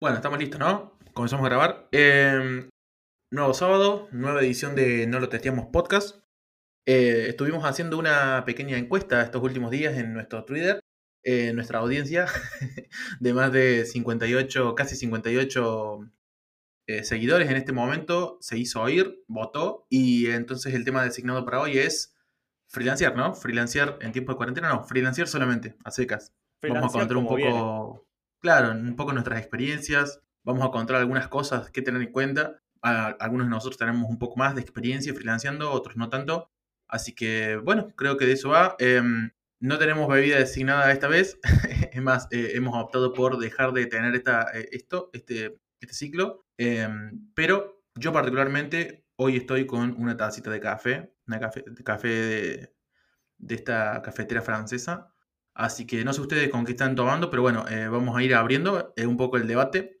[0.00, 0.96] Bueno, estamos listos, ¿no?
[1.12, 1.86] Comenzamos a grabar.
[1.92, 2.70] Eh,
[3.30, 6.24] nuevo sábado, nueva edición de No lo testeamos podcast.
[6.86, 10.80] Eh, estuvimos haciendo una pequeña encuesta estos últimos días en nuestro Twitter,
[11.22, 12.24] en nuestra audiencia
[13.20, 16.10] de más de 58, casi 58
[16.86, 18.38] eh, seguidores en este momento.
[18.40, 22.16] Se hizo oír, votó y entonces el tema designado para hoy es
[22.68, 23.34] freelancear, ¿no?
[23.34, 26.32] Freelancear en tiempo de cuarentena, no, freelancear solamente, a secas.
[26.62, 28.09] Vamos a contar un poco,
[28.40, 32.62] claro, un poco nuestras experiencias, vamos a contar algunas cosas que tener en cuenta.
[32.82, 36.50] algunos de nosotros tenemos un poco más de experiencia freelanceando, otros no tanto.
[36.88, 38.74] Así que, bueno, creo que de eso va.
[38.78, 39.30] Em,
[39.60, 41.38] no tenemos bebida designada esta vez.
[41.92, 46.46] es más, eh, hemos optado por dejar de tener esta, eh, esto, este, este ciclo.
[46.58, 52.08] Em, pero yo particularmente hoy estoy con una tacita de café, una café, de café
[52.08, 52.74] de,
[53.38, 55.12] de esta cafetera francesa.
[55.60, 58.34] Así que no sé ustedes con qué están tomando, pero bueno, eh, vamos a ir
[58.34, 60.00] abriendo un poco el debate.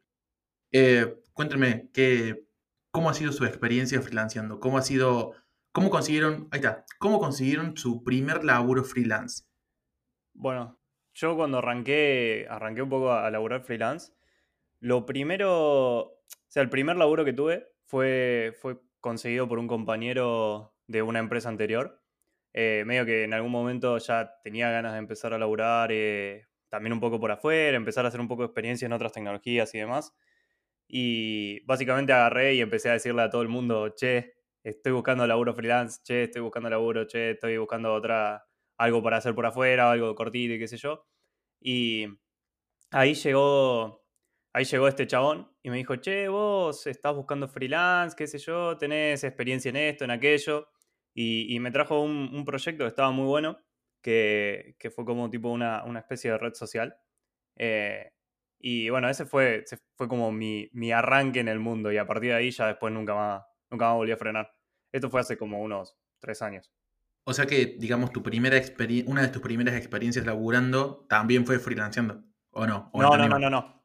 [1.32, 2.46] cuéntenme qué,
[2.90, 5.34] cómo ha sido su experiencia freelanceando, cómo ha sido
[5.72, 9.44] ¿Cómo consiguieron, ahí está, cómo consiguieron su primer laburo freelance?
[10.32, 10.80] Bueno,
[11.14, 14.12] yo cuando arranqué, arranqué un poco a, laburar freelance,
[14.80, 20.74] lo primero, o sea, el primer laburo que tuve fue, fue conseguido por un compañero
[20.88, 21.99] de una empresa anterior.
[22.52, 26.92] Eh, medio que en algún momento ya tenía ganas de empezar a laburar eh, también
[26.92, 29.78] un poco por afuera, empezar a hacer un poco de experiencia en otras tecnologías y
[29.78, 30.14] demás.
[30.88, 34.34] Y básicamente agarré y empecé a decirle a todo el mundo, che,
[34.64, 38.44] estoy buscando laburo freelance, che, estoy buscando laburo, che, estoy buscando otra,
[38.78, 41.06] algo para hacer por afuera, algo cortito y qué sé yo.
[41.60, 42.06] Y
[42.90, 44.04] ahí llegó,
[44.52, 48.76] ahí llegó este chabón y me dijo, che, vos estás buscando freelance, qué sé yo,
[48.78, 50.68] tenés experiencia en esto, en aquello.
[51.14, 53.58] Y, me trajo un, proyecto que estaba muy bueno,
[54.02, 56.96] que, fue como tipo una, especie de red social.
[57.56, 58.12] Eh,
[58.58, 59.64] y bueno, ese fue,
[59.96, 62.92] fue como mi, mi arranque en el mundo y a partir de ahí ya después
[62.92, 64.52] nunca más, nunca más volví a frenar.
[64.92, 66.70] Esto fue hace como unos tres años.
[67.24, 71.58] O sea que, digamos, tu primera experiencia, una de tus primeras experiencias laburando también fue
[71.58, 72.90] freelanceando, ¿o no?
[72.94, 73.80] no, no, no, no, no.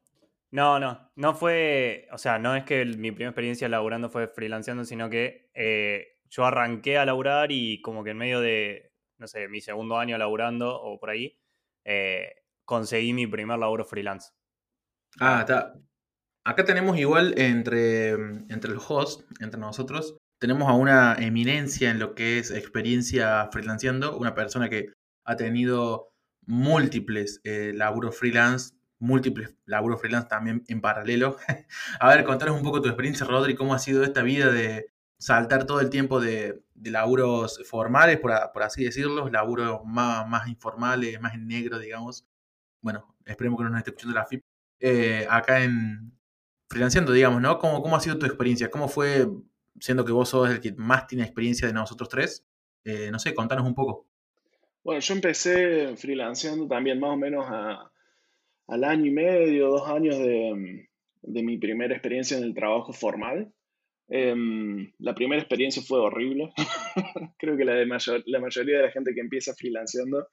[0.52, 4.86] No, no, no fue, o sea, no es que mi primera experiencia laburando fue freelanceando,
[4.86, 9.48] sino que eh, yo arranqué a laburar y como que en medio de, no sé,
[9.48, 11.38] mi segundo año laburando o por ahí,
[11.86, 14.32] eh, conseguí mi primer laburo freelance.
[15.20, 15.74] Ah, está.
[16.44, 22.14] Acá tenemos igual entre, entre los hosts, entre nosotros, tenemos a una eminencia en lo
[22.14, 24.90] que es experiencia freelanceando, una persona que
[25.24, 26.12] ha tenido
[26.46, 31.38] múltiples eh, laburos freelance, múltiples laburos freelance también en paralelo.
[32.00, 34.94] a ver, contanos un poco tu experiencia, Rodri, cómo ha sido esta vida de
[35.26, 38.32] saltar todo el tiempo de, laburos formales, por,
[38.62, 42.28] así decirlo, laburos más, más informales, más en negro, digamos.
[42.80, 44.44] Bueno, esperemos que no nos esté escuchando la FIP.
[44.80, 46.12] Eh, acá en,
[46.70, 47.58] freelanceando, digamos, ¿no?
[47.58, 48.70] ¿Cómo, ¿Cómo ha sido tu experiencia?
[48.70, 49.28] ¿Cómo fue,
[49.80, 52.46] siendo que vos sos el que más tiene experiencia de nosotros tres?
[52.84, 54.06] Eh, no sé, contanos un poco.
[54.84, 57.48] Bueno, yo empecé freelanceando también más o menos
[58.68, 60.88] al año y medio, dos años de,
[61.24, 63.52] mi primera experiencia en el trabajo formal.
[64.08, 66.54] Em, la primera experiencia fue horrible.
[67.38, 67.86] Creo que la, de
[68.26, 70.28] la mayoría de la gente que empieza freelanceando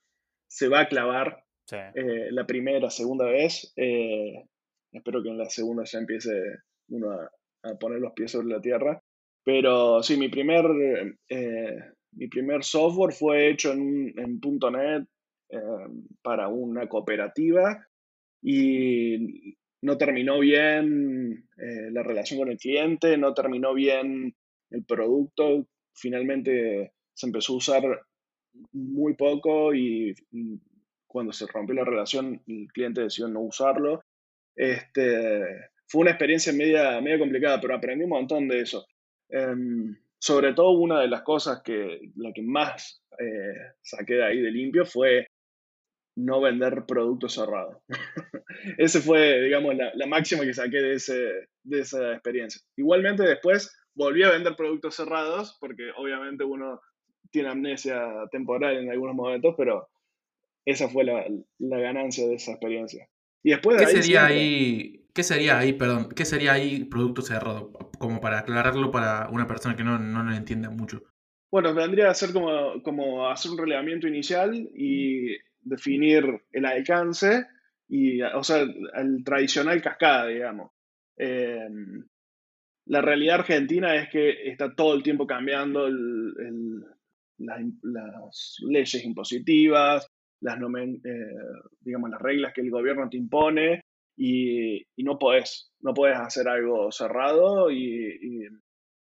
[0.46, 3.72] se va a clavar eh, la primera, segunda vez.
[3.76, 4.44] Eh,
[4.92, 6.30] Espero que en la segunda ya empiece
[6.88, 7.30] uno a,
[7.78, 9.02] poner los pies sobre la tierra.
[9.44, 10.64] Pero sí, mi primer,
[11.28, 11.76] eh,
[12.12, 15.08] mi primer software fue hecho en, en .NET
[15.50, 15.58] eh,
[16.22, 17.86] para una cooperativa
[18.42, 24.34] y no terminó bien eh, la relación con el cliente, no terminó bien
[24.70, 25.66] el producto.
[25.94, 27.82] Finalmente se empezó a usar
[28.72, 30.14] muy poco y
[31.06, 34.02] cuando se rompió la relación el cliente decidió no usarlo
[34.54, 38.86] este, fue una experiencia media, media complicada, pero aprendí un montón de eso.
[39.28, 42.00] Em, sobre todo una de las cosas que
[42.34, 45.26] que más eh, saqué de ahí de limpio fue
[46.16, 47.76] no vender productos cerrados.
[48.78, 52.60] Ese fue, digamos, la, la, máxima que saqué de, ese, de esa experiencia.
[52.76, 56.80] Igualmente después volví a vender productos cerrados, porque obviamente uno
[57.30, 59.88] tiene amnesia temporal en algunos momentos, pero
[60.64, 61.24] esa fue la,
[61.58, 63.08] la ganancia de esa experiencia.
[63.42, 67.72] Y después ¿Qué sería ahí, qué sería ahí, perdón, qué sería ahí producto cerrado?
[67.98, 71.02] Como para aclararlo para una persona que no, no lo entienda mucho.
[71.50, 77.46] Bueno, vendría a ser como, como hacer un relevamiento inicial y definir el alcance
[77.88, 78.62] y, o sea,
[78.94, 80.72] el, tradicional cascada, digamos.
[81.16, 82.04] Em,
[82.86, 85.88] la realidad argentina es que está todo el tiempo cambiando
[87.38, 90.06] las leyes impositivas,
[90.40, 91.36] las, eh,
[91.80, 93.82] digamos, las reglas que el gobierno te impone
[94.16, 98.48] y, no podés, no podés hacer algo cerrado y,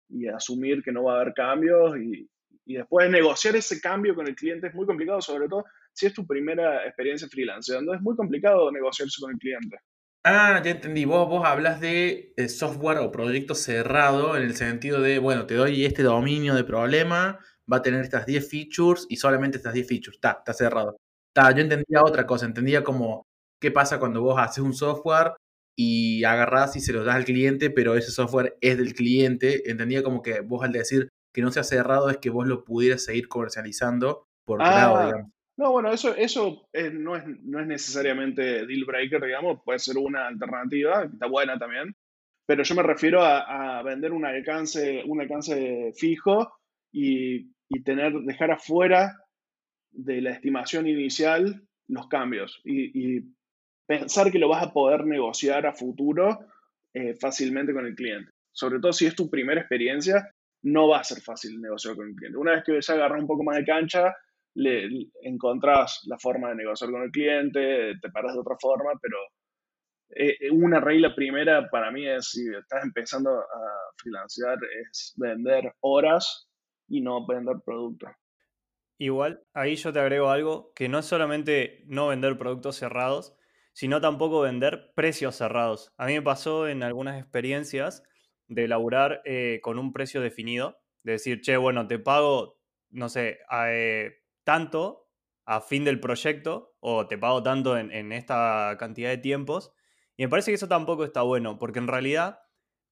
[0.09, 2.29] y, asumir que no va a haber cambios y,
[2.67, 6.13] y después negociar ese cambio con el cliente es muy complicado, sobre todo si es
[6.13, 7.75] tu primera experiencia freelance.
[7.75, 9.79] Es muy complicado negociarse con el cliente.
[10.25, 11.05] Ah, ya entendí.
[11.05, 15.55] Vos, vos hablas de eh, software o proyecto cerrado en el sentido de, bueno, te
[15.55, 17.39] doy este dominio de problema,
[17.71, 20.17] va a tener estas 10 features y solamente estas 10 features.
[20.17, 20.97] Está, está cerrado.
[21.29, 23.27] Está, yo entendía otra cosa, entendía como
[23.61, 25.35] qué pasa cuando vos haces un software
[25.77, 29.71] y agarrás y se lo das al cliente, pero ese software es del cliente.
[29.71, 33.05] Entendía como que vos al decir que no sea cerrado es que vos lo pudieras
[33.05, 35.35] seguir comercializando por ah, digamos.
[35.57, 40.27] No, bueno, eso, eso no, es, no es necesariamente deal breaker, digamos, puede ser una
[40.27, 41.95] alternativa, está buena también,
[42.47, 46.53] pero yo me refiero a, vender un alcance, un alcance fijo
[46.93, 47.53] y,
[47.85, 49.17] tener, dejar afuera
[49.91, 53.23] de la estimación inicial los cambios y,
[53.87, 56.47] pensar que lo vas a poder negociar a futuro
[56.95, 58.31] eh, fácilmente con el cliente.
[58.51, 60.31] Sobre todo si es tu primera experiencia,
[60.63, 62.39] no va a ser fácil negociar con el cliente.
[62.39, 64.15] Una vez que se agarra un poco más de cancha,
[64.55, 64.89] le,
[65.23, 69.19] encontrás la forma de negociar con el cliente, te paras de otra forma, pero
[70.11, 74.59] eh, una regla primera para mí es, si estás empezando a financiar,
[74.89, 76.49] es vender horas
[76.89, 78.11] y no vender productos.
[78.99, 83.37] Igual, ahí yo te agrego algo, que no es solamente no vender productos cerrados,
[83.73, 85.93] sino tampoco vender precios cerrados.
[85.99, 88.05] A mí me pasó en algunas experiencias
[88.47, 92.61] de laburar eh, con un precio definido, de decir, che, bueno, te pago,
[92.91, 95.09] no sé, eh, tanto
[95.47, 99.73] a fin del proyecto o te pago tanto en, esta cantidad de tiempos.
[100.17, 102.41] Y me parece que eso tampoco está bueno, porque en realidad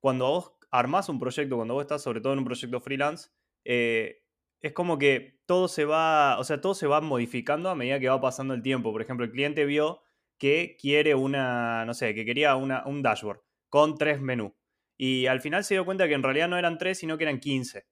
[0.00, 3.30] cuando vos armás un proyecto, cuando vos estás sobre todo en un proyecto freelance,
[3.64, 4.22] eh,
[4.60, 8.08] es como que todo se va, o sea, todo se va modificando a medida que
[8.08, 8.92] va pasando el tiempo.
[8.92, 10.02] Por ejemplo, el cliente vio
[10.38, 14.52] que quiere una, no sé, que quería una, un dashboard con tres menús.
[14.96, 17.40] Y al final se dio cuenta que en realidad no eran tres, sino que eran
[17.40, 17.86] 15.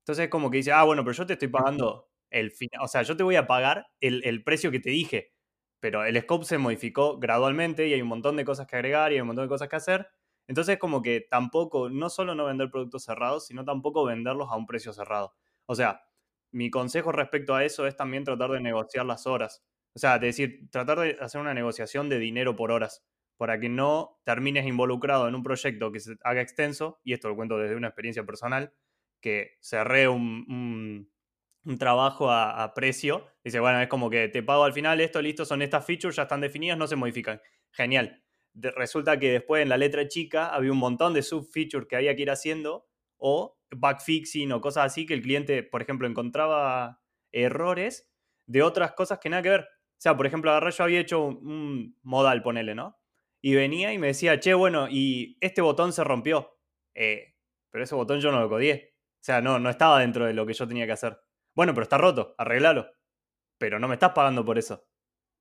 [0.00, 2.88] Entonces es como que dice, ah, bueno, pero yo te estoy pagando el final, o
[2.88, 5.32] sea, yo te voy a pagar el, precio que te dije,
[5.80, 9.16] pero el scope se modificó gradualmente y hay un montón de cosas que agregar y
[9.16, 10.08] hay un montón de cosas que hacer.
[10.48, 14.66] Entonces, como que tampoco, no solo no vender productos cerrados, sino tampoco venderlos a un
[14.66, 15.34] precio cerrado.
[15.66, 16.02] O sea,
[16.52, 19.64] mi consejo respecto a eso es también tratar de negociar las horas.
[19.94, 23.04] O sea, de decir, tratar de hacer una negociación de dinero por horas,
[23.36, 27.36] para que no termines involucrado en un proyecto que se haga extenso, y esto lo
[27.36, 28.72] cuento desde una experiencia personal,
[29.20, 31.10] que cerré un
[31.78, 33.26] trabajo a, precio.
[33.42, 36.22] Dice, bueno, es como que te pago al final esto, listo, son estas features, ya
[36.22, 37.40] están definidas, no se modifican.
[37.72, 38.22] Genial.
[38.54, 42.22] resulta que después en la letra chica había un montón de sub-features que había que
[42.22, 42.86] ir haciendo
[43.18, 47.02] o backfixing o cosas así que el cliente, por ejemplo, encontraba
[47.32, 48.08] errores
[48.46, 49.60] de otras cosas que nada que ver.
[49.60, 52.98] O sea, por ejemplo, agarré yo había hecho un, modal, ponele, ¿no?
[53.42, 56.58] Y venía y me decía, che, bueno, y este botón se rompió.
[56.94, 57.34] Eh,
[57.70, 58.94] pero ese botón yo no lo codié.
[59.14, 61.18] O sea, no, no estaba dentro de lo que yo tenía que hacer.
[61.56, 62.86] Bueno, pero está roto, arreglalo.
[63.58, 64.84] Pero no me estás pagando por eso.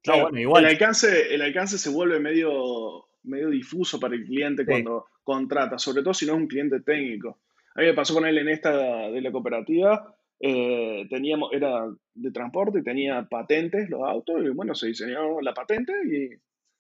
[0.06, 0.64] bueno, igual.
[0.64, 6.02] El alcance, el alcance se vuelve medio, medio difuso para el cliente cuando contrata, sobre
[6.02, 7.42] todo si no es un cliente técnico.
[7.76, 12.32] A mí me pasó con él en esta de la cooperativa, eh, teníamos, era de
[12.32, 16.30] transporte, tenía patentes los autos, y bueno, se diseñó la patente y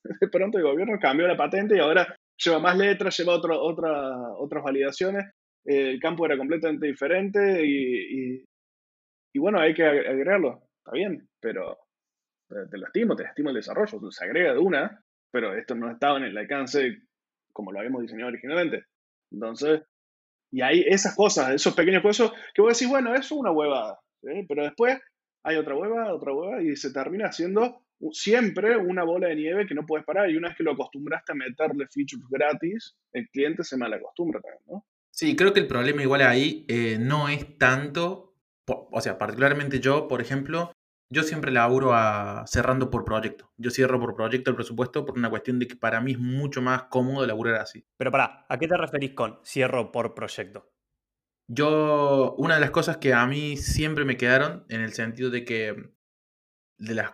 [0.21, 4.63] de pronto el gobierno cambió la patente y ahora lleva más letras, lleva otra, otras
[4.63, 5.25] validaciones.
[5.65, 8.45] el campo era completamente diferente y, y
[9.39, 11.77] bueno, hay que agregarlo, está bien, pero
[12.47, 16.17] te lo estimo, te estimo el desarrollo, se agrega de una, pero esto no estaba
[16.17, 17.01] en el alcance
[17.51, 18.85] como lo habíamos diseñado originalmente.
[19.31, 19.81] Entonces,
[20.51, 23.51] y hay esas cosas, esos pequeños cosas que voy a decir, bueno, eso es una
[23.51, 23.99] huevada,
[24.47, 24.99] pero después
[25.43, 29.75] hay otra hueva, otra hueva, y se termina haciendo siempre una bola de nieve que
[29.75, 30.29] no puedes parar.
[30.29, 34.63] Y una vez que lo acostumbraste a meterle features gratis, el cliente se malacostumbra también,
[34.67, 34.85] ¿no?
[35.11, 38.34] Sí, creo que el problema igual ahí eh, no es tanto
[38.67, 40.71] o sea, particularmente yo, por ejemplo,
[41.09, 43.51] yo siempre laburo a, cerrando por proyecto.
[43.57, 46.61] Yo cierro por proyecto el presupuesto por una cuestión de que para mí es mucho
[46.61, 47.85] más cómodo laburar así.
[47.97, 50.71] Pero para, ¿a qué te referís con cierro por proyecto?
[51.47, 55.45] Yo, una de las cosas que a mí siempre me quedaron, en el sentido de
[55.45, 55.91] que
[56.77, 57.11] de las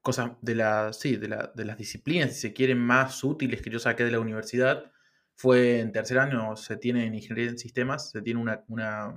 [0.00, 3.78] cosas, de las, sí, de, de las disciplinas, si se quieren, más útiles que yo
[3.78, 4.90] saqué de la universidad,
[5.36, 9.14] fue en tercer año, se tiene en ingeniería en sistemas, se tiene una, una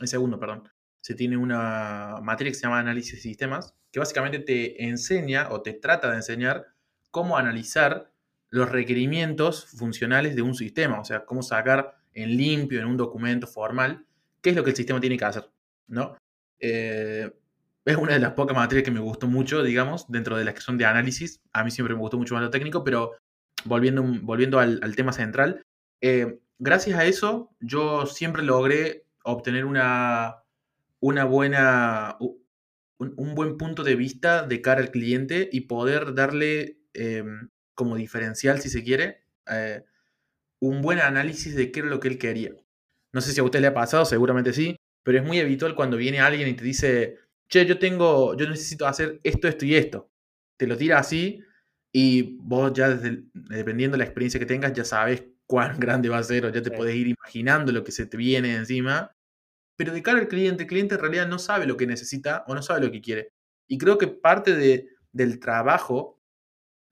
[0.00, 0.68] en segundo, perdón,
[1.04, 5.60] se tiene una materia que se llama análisis de sistemas, que básicamente te enseña o
[5.60, 6.68] te trata de enseñar
[7.10, 8.10] cómo analizar
[8.48, 13.46] los requerimientos funcionales de un sistema, o sea, cómo sacar en limpio, en un documento
[13.46, 14.06] formal,
[14.40, 15.50] qué es lo que el sistema tiene que hacer,
[15.88, 16.16] ¿no?
[16.58, 17.30] Eh,
[17.84, 20.62] es una de las pocas materias que me gustó mucho, digamos, dentro de las que
[20.62, 21.42] son de análisis.
[21.52, 23.12] A mí siempre me gustó mucho más lo técnico, pero
[23.66, 25.60] volviendo, volviendo al, tema central,
[26.00, 30.43] eh, gracias a eso yo siempre logré obtener una,
[31.04, 37.50] una buena, un, buen punto de vista de cara al cliente y poder darle em,
[37.74, 39.84] como diferencial, si se quiere, eh,
[40.60, 42.54] un buen análisis de qué era lo que él quería.
[43.12, 45.98] No sé si a usted le ha pasado, seguramente sí, pero es muy habitual cuando
[45.98, 47.18] viene alguien y te dice,
[47.48, 50.10] che, yo tengo, yo necesito hacer esto, esto y esto.
[50.56, 51.42] Te lo tira así
[51.92, 56.22] y vos ya, dependiendo de la experiencia que tengas, ya sabes cuán grande va a
[56.22, 59.13] ser o ya te puedes ir imaginando lo que se te viene encima.
[59.76, 62.54] Pero de cara al cliente, el cliente en realidad no sabe lo que necesita o
[62.54, 63.28] no sabe lo que quiere.
[63.68, 66.20] Y creo que parte de, del trabajo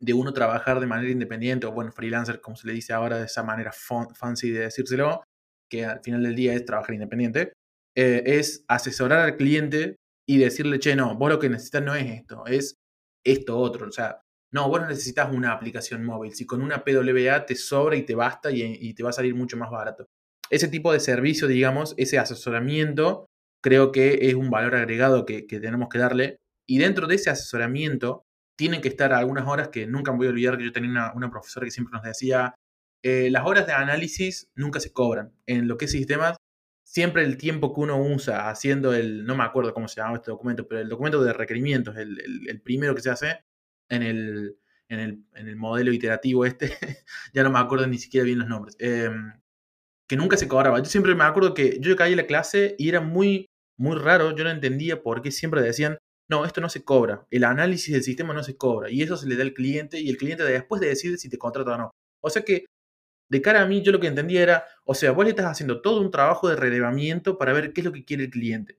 [0.01, 3.27] de uno trabajar de manera independiente o bueno, freelancer, como se le dice ahora, de
[3.27, 5.23] esa manera fancy de decírselo,
[5.71, 7.53] que al final del día es trabajar independiente,
[7.97, 9.97] eh, es asesorar al cliente
[10.27, 12.75] y decirle, che, no, vos lo que necesitas no es esto, es
[13.25, 13.87] esto otro.
[13.87, 14.21] O sea,
[14.53, 16.35] no, vos no necesitas una aplicación móvil.
[16.35, 19.57] Si con una PWA te sobra y te basta y, te va a salir mucho
[19.57, 20.09] más barato.
[20.53, 23.27] Ese tipo de servicio, digamos, ese asesoramiento,
[23.63, 26.41] creo que es un valor agregado que, tenemos que darle.
[26.67, 30.31] Y dentro de ese asesoramiento, tienen que estar algunas horas que nunca me voy a
[30.31, 32.55] olvidar que yo tenía una, profesora que siempre nos decía,
[33.03, 35.33] eh, las horas de análisis nunca se cobran.
[35.47, 36.37] En lo que es sistemas,
[36.85, 40.33] siempre el tiempo que uno usa haciendo el, no me acuerdo cómo se llama este
[40.33, 43.39] documento, pero el documento de requerimientos, el, primero que se hace
[43.89, 46.77] en el, en el, en el modelo iterativo este,
[47.33, 49.33] ya no me acuerdo ni siquiera bien los nombres, em,
[50.13, 50.79] que nunca se cobraba.
[50.79, 53.47] Yo siempre me acuerdo que yo caí en la clase y era muy,
[53.79, 55.97] muy raro, yo no entendía por qué siempre decían,
[56.29, 59.27] no, esto no se cobra, el análisis del sistema no se cobra, y eso se
[59.27, 61.91] le da al cliente y el cliente después de decide si te contrata o no.
[62.21, 62.67] O sea que,
[63.31, 65.81] de cara a mí, yo lo que entendía era, o sea, vos le estás haciendo
[65.81, 68.77] todo un trabajo de relevamiento para ver qué es lo que quiere el cliente.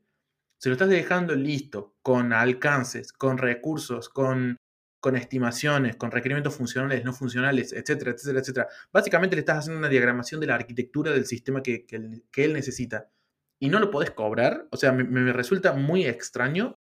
[0.60, 4.58] Se lo estás dejando listo, con alcances, con recursos, con,
[5.04, 8.68] con estimaciones, con requerimientos funcionales, no funcionales, etcétera, etcétera, etcétera.
[8.94, 13.12] Básicamente le estás haciendo una diagramación de la arquitectura del sistema que, él necesita.
[13.60, 14.66] Y no lo podés cobrar.
[14.72, 16.78] O sea, me resulta muy extraño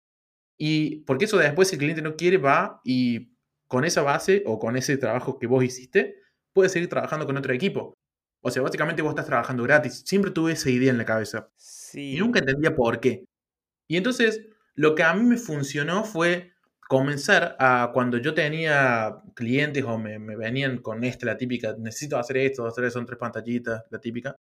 [0.58, 3.32] y porque eso después si el cliente no quiere, va y
[3.66, 6.16] con esa base o con ese trabajo que vos hiciste,
[6.52, 7.94] puedes seguir trabajando con otro equipo.
[8.42, 10.02] O sea, básicamente vos estás trabajando gratis.
[10.04, 11.48] Siempre tuve esa idea en la cabeza.
[11.94, 13.24] Y nunca entendía por qué.
[13.88, 16.52] Y entonces, lo que a mí me funcionó fue
[16.90, 22.38] comenzar a, cuando yo tenía clientes o me, venían con esta, la típica, necesito hacer
[22.38, 24.34] esto, hacer eso, son tres pantallitas, la típica,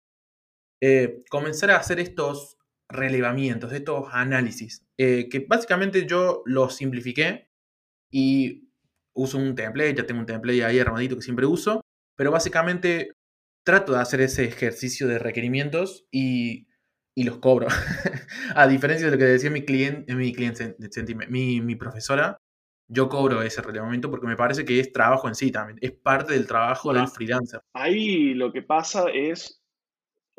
[0.81, 2.57] eh, comenzar a hacer estos
[2.89, 7.49] relevamientos, estos análisis, eh, que básicamente yo los simplifiqué
[8.09, 8.69] y
[9.13, 11.81] uso un template, ya tengo un template ahí armadito que siempre uso,
[12.15, 13.11] pero básicamente
[13.65, 16.66] trato de hacer ese ejercicio de requerimientos y,
[17.17, 17.67] y los cobro.
[18.55, 20.75] a diferencia de lo que decía mi cliente, mi, cliente,
[21.29, 22.37] mi, mi profesora,
[22.87, 26.33] yo cobro ese relevamiento porque me parece que es trabajo en sí también, es parte
[26.33, 27.61] del trabajo del freelancer.
[27.73, 29.61] Ahí lo que pasa es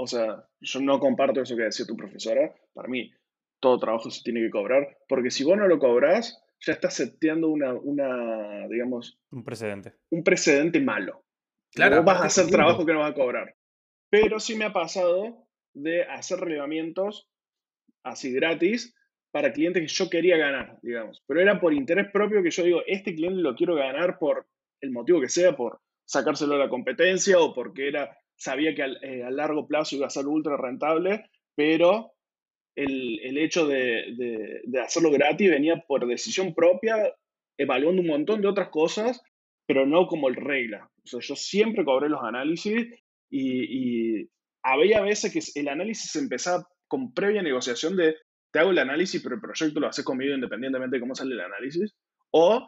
[0.01, 2.55] o sea, yo no comparto eso que decía tu profesora.
[2.73, 3.13] Para mí,
[3.61, 7.49] todo trabajo se tiene que cobrar, porque si vos no lo cobras, ya estás seteando
[7.49, 9.19] una, una digamos...
[9.33, 9.95] Un precedente.
[10.11, 11.25] Un precedente malo.
[11.73, 11.97] Claro.
[11.97, 13.57] Vos vas a hacer trabajo que no vas a cobrar.
[14.09, 15.48] Pero sí me ha pasado
[15.83, 17.29] de hacer relevamientos
[18.03, 18.95] así gratis
[19.31, 21.23] para clientes que yo quería ganar, digamos.
[21.27, 24.47] Pero era por interés propio que yo digo, este cliente lo quiero ganar por
[24.81, 29.25] el motivo que sea, por sacárselo a la competencia o porque era sabía que eh,
[29.25, 32.13] a largo plazo iba a ser ultra rentable, pero
[32.77, 37.13] el, hecho de, hacerlo gratis venía por decisión propia,
[37.59, 39.21] evaluando un montón de otras cosas,
[39.67, 40.89] pero no como el regla.
[41.05, 42.87] O sea, yo siempre cobré los análisis
[43.29, 44.29] y
[44.73, 48.17] había veces que el análisis empezaba con previa negociación de
[48.51, 51.41] te hago el análisis, pero el proyecto lo haces conmigo independientemente de cómo sale el
[51.41, 51.95] análisis.
[52.31, 52.67] O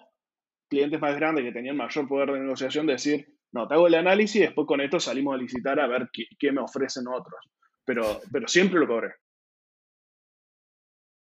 [0.68, 4.36] clientes más grandes que tenían mayor poder de negociación decir, no, te hago el análisis
[4.36, 7.40] y después con esto salimos a licitar a ver qué, me ofrecen otros.
[7.84, 9.14] Pero, pero siempre lo cobré.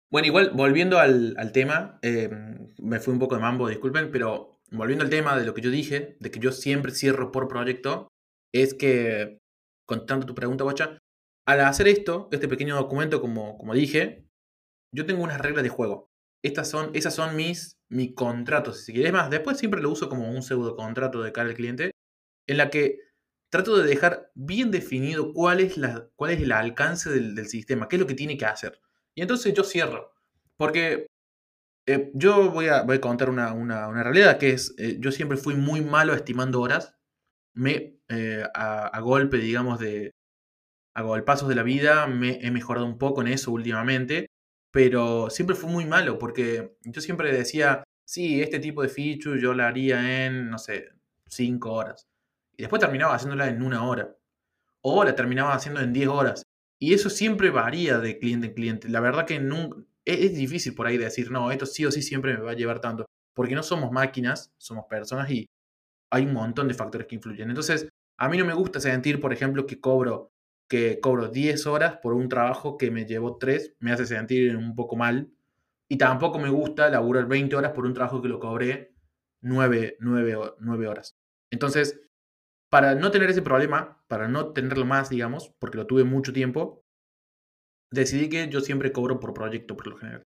[0.09, 2.29] Bueno, igual, volviendo al, tema, eh,
[2.79, 5.69] me fui un poco de mambo, disculpen, pero volviendo al tema de lo que yo
[5.69, 8.07] dije, de que yo siempre cierro por proyecto,
[8.53, 9.38] es que,
[9.88, 11.00] contando tu pregunta, Bocha,
[11.48, 14.27] al hacer esto, este pequeño documento, como, como dije,
[14.94, 16.12] yo tengo unas reglas de juego.
[16.44, 19.29] Estas son, esas son mis, mi contratos, si quieres más.
[19.29, 21.91] Después siempre lo uso como un pseudo contrato de cara al cliente,
[22.48, 23.00] en la que
[23.50, 25.79] trato de dejar bien definido cuál es,
[26.15, 28.79] cuál es el alcance del, sistema, qué es lo que tiene que hacer.
[29.15, 30.13] Y entonces yo cierro,
[30.58, 31.08] porque
[31.88, 35.56] eh, yo voy a, voy a contar una, realidad, que es, eh, yo siempre fui
[35.56, 36.96] muy malo estimando horas,
[37.53, 40.11] me, eh, a, golpe, digamos, de,
[40.95, 44.27] a golpazos de la vida, me he mejorado un poco en eso últimamente,
[44.71, 49.53] pero siempre fue muy malo, porque yo siempre decía, sí, este tipo de feature yo
[49.53, 50.89] la haría en, no sé,
[51.27, 52.07] 5 horas.
[52.57, 54.15] y después terminaba haciéndola en una hora.
[54.81, 56.43] O la terminaba haciendo en 10 horas.
[56.79, 58.89] Y eso siempre varía de cliente en cliente.
[58.89, 62.35] La verdad que nunca, es, difícil por ahí decir, no, esto sí o sí siempre
[62.37, 63.05] me va a llevar tanto.
[63.33, 65.47] Porque no somos máquinas, somos personas y
[66.11, 67.49] hay un montón de factores que influyen.
[67.49, 70.31] Entonces, a mí no me gusta sentir, por ejemplo, que cobro,
[70.67, 74.75] que cobro 10 horas por un trabajo que me llevó 3, me hace sentir un
[74.75, 75.31] poco mal.
[75.89, 78.93] Y tampoco me gusta laburar 20 horas por un trabajo que lo cobré
[79.41, 81.17] 9, 9 horas.
[81.51, 82.01] Entonces,
[82.69, 86.83] para no tener ese problema, para no tenerlo más, digamos, porque lo tuve mucho tiempo,
[87.91, 90.24] decidí que yo siempre cobro por proyecto, por lo general.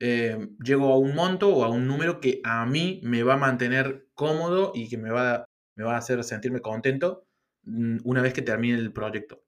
[0.00, 3.38] Eh, llego a un monto o a un número que a mí me va a
[3.38, 5.44] mantener cómodo y que me va,
[5.80, 7.24] me va a hacer sentirme contento
[7.64, 9.42] mm, una vez que termine el proyecto,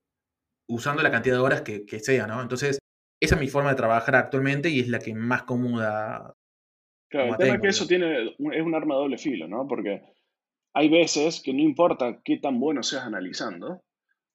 [0.66, 2.40] usando la cantidad de horas que, que sea, ¿no?
[2.40, 2.78] Entonces,
[3.20, 6.34] esa es mi forma de trabajar actualmente y es la que más cómoda.
[7.08, 9.68] Claro, el tema es que eso tiene, es un arma de doble filo, ¿no?
[9.68, 10.02] Porque
[10.74, 13.82] hay veces que no importa qué tan bueno seas analizando,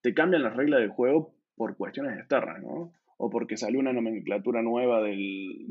[0.01, 2.94] te cambian las reglas del juego por cuestiones externas, ¿no?
[3.18, 5.66] O porque salió una nomenclatura nueva del,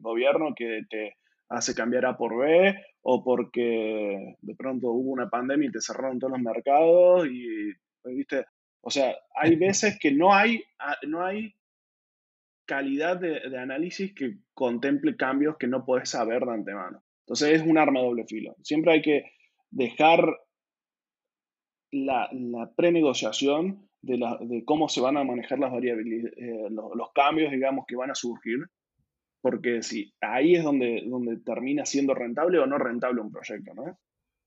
[0.00, 1.16] gobierno que te
[1.48, 6.18] hace cambiar A por B, o porque de pronto hubo una pandemia y te cerraron
[6.18, 7.72] todos los mercados y,
[8.04, 8.44] ¿viste?
[8.80, 11.54] O sea, hay veces que no hay, ah, no hay
[12.66, 17.02] calidad de, análisis que contemple cambios que no puedes saber de antemano.
[17.20, 18.56] Entonces es un arma de doble filo.
[18.62, 19.24] Siempre hay que
[19.70, 20.20] dejar
[21.92, 27.50] la, la prenegociación de, de, cómo se van a manejar las variabilidades, eh, los, cambios,
[27.50, 28.58] digamos, que van a surgir,
[29.40, 33.98] porque si ahí es donde, donde termina siendo rentable o no rentable un proyecto, ¿no?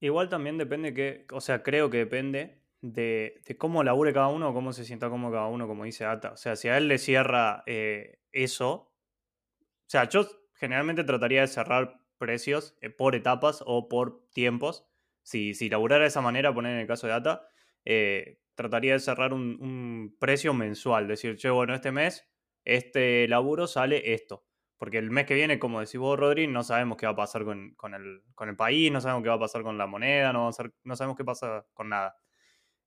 [0.02, 4.54] Igual también depende que, o sea, creo que depende de, de, cómo labure cada uno,
[4.54, 6.32] cómo se sienta cada uno, como dice Ata.
[6.32, 11.48] O sea, si a él le cierra eh, eso, o sea, yo generalmente trataría de
[11.48, 14.86] cerrar precios eh, por etapas o por tiempos.
[15.24, 17.48] Si, si laburara de esa manera, poner en el caso de Ata,
[17.86, 21.08] eh, trataría de cerrar un, precio mensual.
[21.08, 22.30] Decir, che, bueno, este mes,
[22.66, 24.46] este laburo sale esto.
[24.80, 27.44] Porque el mes que viene, como decís vos, Rodri, no sabemos qué va a pasar
[27.44, 30.50] con, el, con el, país, no sabemos qué va a pasar con la moneda, no,
[30.84, 32.16] no sabemos qué pasa con nada.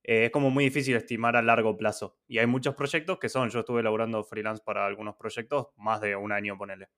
[0.03, 2.17] Eh, es como muy difícil estimar a largo plazo.
[2.27, 6.15] Y hay muchos proyectos que son, yo estuve elaborando freelance para algunos proyectos, más de
[6.15, 6.89] un año, ponele.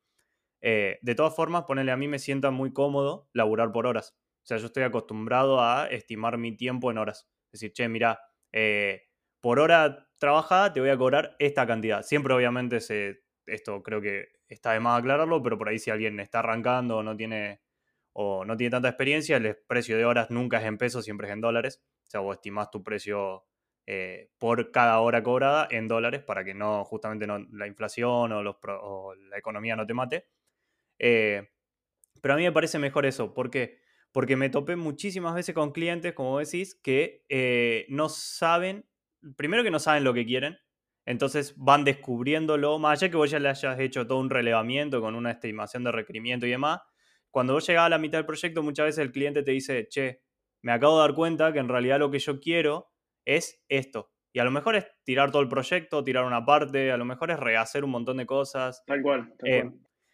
[0.62, 4.16] Eh, de todas formas, ponele, a mí me sienta muy cómodo laburar por horas.
[4.44, 7.28] O sea, yo estoy acostumbrado a estimar mi tiempo en horas.
[7.52, 8.22] Es decir, che, mira,
[8.54, 9.04] eh,
[9.42, 12.02] por hora trabajada te voy a cobrar esta cantidad.
[12.02, 16.20] Siempre, obviamente, se, esto creo que está de más aclararlo, pero por ahí si alguien
[16.20, 17.62] está arrancando o no tiene,
[18.14, 21.34] o no tiene tanta experiencia, el precio de horas nunca es en pesos, siempre es
[21.34, 21.82] en dólares.
[22.08, 23.46] O sea, vos estimás tu precio
[23.88, 28.42] eh, por cada hora cobrada en dólares para que no, justamente no, la inflación o,
[28.42, 28.56] los,
[29.30, 30.28] la economía no te mate.
[31.00, 31.50] Eh,
[32.22, 33.34] pero a mí me parece mejor eso.
[33.34, 33.80] ¿Por qué?
[34.12, 38.86] Porque me topé muchísimas veces con clientes, como decís, que eh, no saben,
[39.36, 40.58] primero que no saben lo que quieren,
[41.06, 45.16] entonces van descubriéndolo, más allá que vos ya le hayas hecho todo un relevamiento con
[45.16, 46.82] una estimación de requerimiento y demás,
[47.30, 50.22] cuando vos llegás a la mitad del proyecto, muchas veces el cliente te dice, che,
[50.62, 52.92] me acabo de dar cuenta que en realidad lo que yo quiero
[53.26, 54.12] es esto.
[54.34, 57.32] Y a lo mejor es tirar todo el proyecto, tirar una parte, a lo mejor
[57.32, 58.84] es rehacer un montón de cosas.
[58.86, 59.34] Tal cual.
[59.44, 59.70] Eh,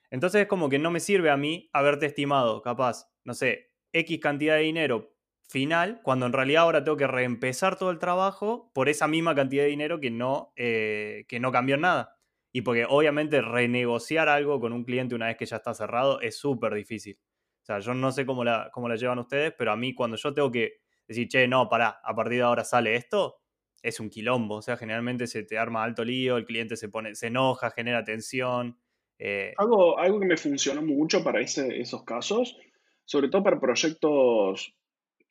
[0.10, 4.20] entonces es como que no me sirve a mí haberte estimado, capaz, no sé, X
[4.20, 5.16] cantidad de dinero
[5.52, 9.64] final, cuando en realidad ahora tengo que reempezar todo el trabajo por esa misma cantidad
[9.64, 12.16] de dinero que no, eh, que no cambió nada.
[12.54, 16.38] Y porque obviamente renegociar algo con un cliente una vez que ya está cerrado es
[16.38, 17.20] súper difícil.
[17.62, 20.18] O sea, yo no sé cómo la, cómo la llevan ustedes, pero a mí cuando
[20.18, 23.42] yo tengo que decir, che, no, pará, a partir de ahora sale esto,
[23.82, 24.56] es un quilombo.
[24.56, 28.04] O sea, generalmente se te arma alto lío, el cliente se pone, se enoja, genera
[28.04, 28.80] tensión.
[29.20, 29.54] Eh.
[29.58, 32.58] Algo, algo que me funcionó mucho para esos casos,
[33.06, 34.76] sobre todo para proyectos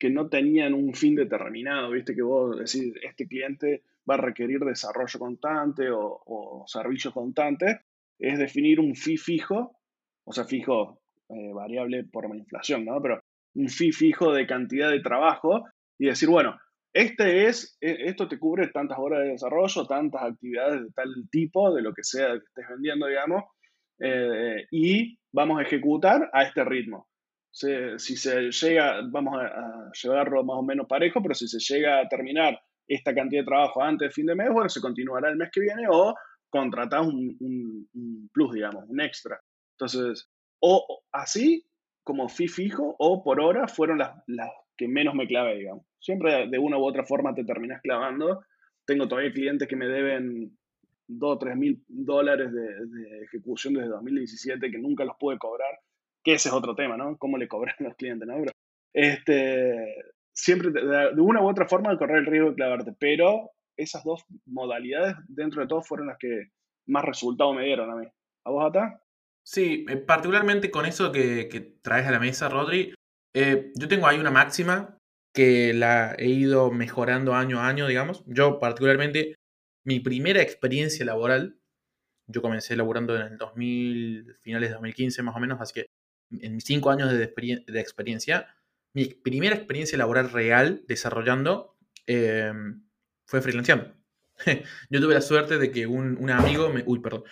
[0.01, 4.61] que no tenían un fin determinado, viste que vos decís, este cliente va a requerir
[4.61, 7.77] desarrollo constante o, o servicios constantes,
[8.17, 9.77] es definir un fee fijo,
[10.23, 12.99] o sea, fijo eh, variable por la inflación, ¿no?
[12.99, 13.21] Pero
[13.53, 15.65] un fee fijo de cantidad de trabajo
[15.99, 16.57] y decir, bueno,
[16.93, 21.75] este es, e, esto te cubre tantas horas de desarrollo, tantas actividades de tal tipo,
[21.75, 23.43] de lo que sea que estés vendiendo, digamos,
[23.99, 27.07] eh, y vamos a ejecutar a este ritmo.
[27.51, 32.07] Si se llega, vamos a, llevarlo más o menos parejo, pero si se llega a
[32.07, 35.49] terminar esta cantidad de trabajo antes del fin de mes, bueno, se continuará el mes
[35.51, 36.15] que viene o
[36.49, 39.39] contratás un, plus, digamos, un extra.
[39.77, 41.65] Entonces, o así,
[42.03, 44.13] como fee fijo, o por hora, fueron las,
[44.77, 45.85] que menos me clavé, digamos.
[45.99, 48.43] Siempre de una u otra forma te terminas clavando.
[48.85, 50.57] Tengo todavía clientes que me deben
[51.07, 55.79] 2 o 3 mil dólares de, ejecución desde 2017 que nunca los pude cobrar,
[56.23, 57.17] que ese es otro tema, ¿no?
[57.17, 58.35] ¿Cómo le cobran los clientes, no?
[58.93, 59.95] este,
[60.33, 65.15] siempre de, una u otra forma correr el riesgo de clavarte, pero esas dos modalidades
[65.27, 66.51] dentro de todo fueron las que
[66.87, 68.07] más resultado me dieron a mí.
[68.45, 69.01] ¿A vos, Ata?
[69.43, 72.93] Sí, eh, particularmente con eso que, traes a la mesa, Rodri,
[73.33, 74.97] eh, yo tengo ahí una máxima
[75.33, 78.23] que la he ido mejorando año a año, digamos.
[78.27, 79.35] Yo particularmente,
[79.85, 81.57] mi primera experiencia laboral,
[82.27, 85.87] yo comencé laborando en el 2000, finales de 2015 más o menos, así que
[86.39, 87.23] en mis cinco años de,
[87.79, 88.55] experiencia,
[88.93, 92.83] mi primera experiencia laboral real desarrollando em,
[93.25, 93.93] fue freelanceando.
[94.89, 96.83] yo tuve la suerte de que un, amigo me...
[96.85, 97.23] Uy, perdón.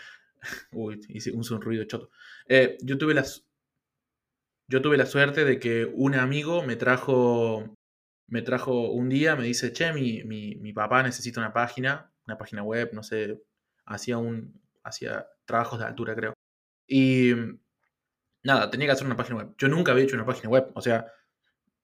[0.72, 2.12] Uy, hice un ruido choto.
[2.48, 3.46] Eh, yo tuve las...
[4.68, 7.76] Yo tuve la suerte de que un amigo me trajo
[8.30, 12.64] me trajo un día, me dice, che, mi, mi, papá necesita una página, una página
[12.64, 13.42] web, no sé,
[13.86, 16.34] hacía un, hacía trabajos de altura, creo.
[16.88, 17.34] Y
[18.44, 19.56] nada, tenía que hacer una página web.
[19.58, 21.08] Yo nunca había hecho una página web, o sea,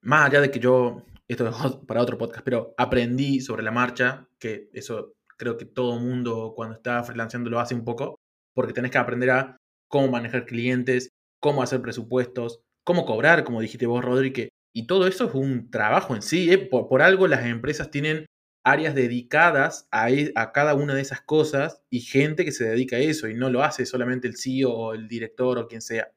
[0.01, 1.55] más allá de que yo, esto es
[1.87, 6.75] para otro podcast, pero aprendí sobre la marcha, que eso creo que todo mundo cuando
[6.75, 8.19] está freelanceando lo hace un poco,
[8.53, 9.57] porque tenés que aprender a
[9.89, 15.07] cómo manejar clientes, cómo hacer presupuestos, cómo cobrar, como dijiste vos, Rodri, que y todo
[15.07, 16.51] eso es un trabajo en sí.
[16.51, 16.57] ¿eh?
[16.57, 18.25] Por, algo las empresas tienen
[18.65, 22.97] áreas dedicadas a, e, a, cada una de esas cosas y gente que se dedica
[22.97, 26.11] a eso y no lo hace solamente el CEO o el director o quien sea.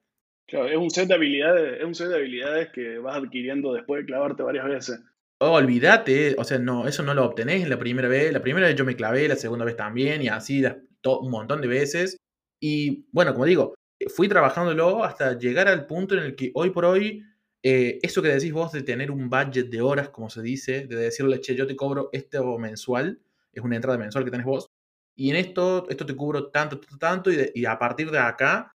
[0.49, 4.07] Es un set de habilidades, es un set de habilidades que vas adquiriendo después de
[4.07, 5.01] clavarte varias veces.
[5.41, 8.33] Oh, olvídate, o sea, no, eso no lo obtenés en la primera vez.
[8.33, 11.69] La primera vez yo me clavé, la segunda vez también, y así un montón de
[11.69, 12.17] veces.
[12.61, 13.75] Y bueno, como digo,
[14.09, 17.23] fui trabajándolo hasta llegar al punto en el que hoy por hoy
[17.63, 20.97] eh, eso que decís vos de tener un budget de horas, como se dice, de
[20.97, 23.21] decirle, che, yo te cobro esto mensual,
[23.53, 24.71] es una entrada mensual que tenés vos,
[25.17, 28.73] y en esto, esto te cubro tanto, tanto, tanto, y, a partir de acá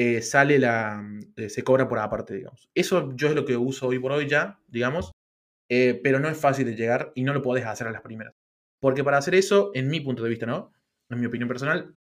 [0.00, 1.02] eh, sale la,
[1.36, 2.70] eh, se cobra por aparte, digamos.
[2.72, 5.10] Eso yo es lo que uso hoy por hoy ya, digamos,
[5.68, 8.34] pero no es fácil de llegar y no lo podés hacer a las primeras.
[8.80, 10.72] Porque para hacer eso, en mi punto de vista, ¿no?
[11.10, 11.94] En mi opinión personal,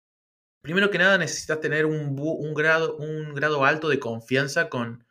[0.62, 5.04] primero que nada necesitas tener un, un, grado, un grado alto de confianza con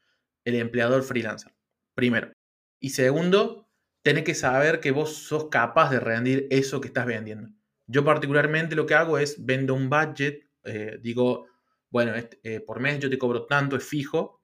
[0.45, 1.53] el empleador freelancer.
[1.95, 2.31] Primero.
[2.79, 3.67] Y segundo,
[4.03, 7.49] tenés que saber que vos sos capaz de rendir eso que estás vendiendo.
[7.87, 11.47] Yo particularmente lo que hago es vendo un budget, eh, digo,
[11.89, 14.41] bueno, eh, por mes yo te cobro tanto, es fijo,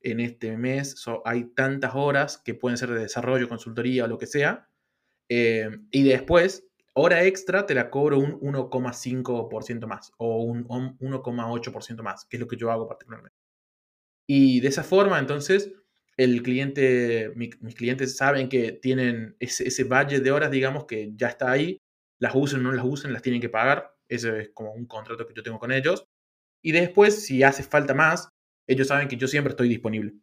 [0.00, 4.26] en este mes hay tantas horas que pueden ser de desarrollo, consultoría o lo que
[4.26, 4.68] sea,
[5.28, 12.26] eh, y después, hora extra te la cobro un 1,5% más o un 1,8% más,
[12.26, 13.36] que es lo que yo hago particularmente.
[14.26, 15.72] Y de esa forma, entonces,
[16.16, 21.28] el cliente, mis clientes saben que tienen ese, ese budget de horas, digamos, que ya
[21.28, 21.80] está ahí,
[22.20, 23.94] las usen o no las usen, las tienen que pagar.
[24.08, 26.06] Ese es como un contrato que yo tengo con ellos.
[26.64, 28.30] Y después, si hace falta más,
[28.66, 30.14] ellos saben que yo siempre estoy disponible.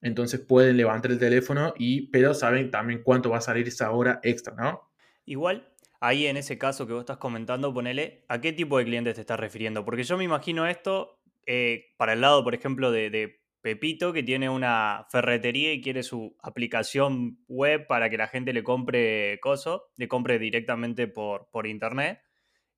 [0.00, 4.18] Entonces pueden levantar el teléfono y, pero saben también cuánto va a salir esa hora
[4.22, 4.90] extra, ¿no?
[5.26, 9.16] Igual, ahí en ese caso que vos estás comentando, ponele, ¿a qué tipo de clientes
[9.16, 9.84] te estás refiriendo?
[9.84, 14.48] Porque yo me imagino esto eh, para el lado, por ejemplo, de, Pepito que tiene
[14.48, 20.08] una ferretería y quiere su aplicación web para que la gente le compre coso, le
[20.08, 22.22] compre directamente por, por internet.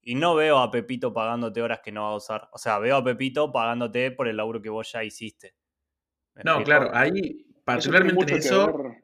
[0.02, 2.48] Y no veo a Pepito pagándote horas que no va a usar.
[2.52, 5.54] O sea, veo a Pepito pagándote por el laburo que vos ya hiciste.
[6.44, 8.68] No, claro, ahí particularmente eso.
[8.68, 8.94] eso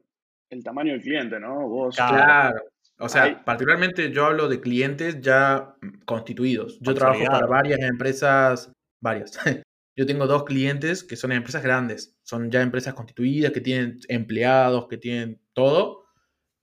[0.51, 1.69] el tamaño del cliente, ¿no?
[1.69, 2.61] Vos, claro.
[3.01, 6.79] O sea, particularmente yo hablo de clientes ya constituidos.
[6.81, 9.39] Yo trabajo para varias empresas, varias,
[9.97, 14.87] Yo tengo dos clientes que son empresas grandes, son ya empresas constituidas, que tienen empleados,
[14.87, 16.05] que tienen todo,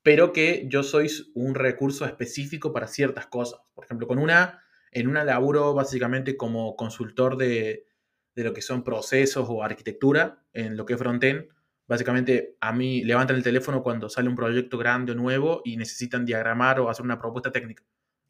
[0.06, 3.62] pero que yo soy un recurso específico para ciertas cosas.
[3.74, 7.88] Por ejemplo, con una, en una laburo básicamente como consultor de,
[8.36, 11.48] de lo que son procesos o arquitectura en lo que es frontend.
[11.88, 16.24] Básicamente a mí levantan el teléfono cuando sale un proyecto grande o nuevo y necesitan
[16.24, 17.84] diagramar o hacer una propuesta técnica.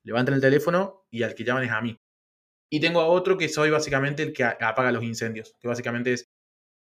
[0.04, 2.00] Levantan el teléfono y al que llaman es a mí.
[2.70, 6.30] Y tengo a otro que soy básicamente el que apaga los incendios, que básicamente es,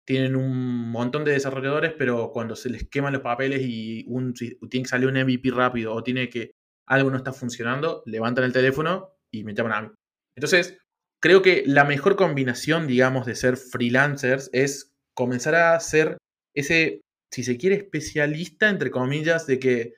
[0.06, 4.84] tienen un montón de desarrolladores, pero cuando se les queman los papeles y un, tiene
[4.84, 6.52] que salir un MVP rápido o tiene que
[6.88, 9.90] algo no está funcionando, levantan el teléfono y me llaman a mí.
[10.36, 10.78] Entonces,
[11.22, 16.18] creo que la mejor combinación, digamos, de ser freelancers es comenzar a ser
[16.56, 19.94] ese, si se quiere, especialista, entre comillas, de que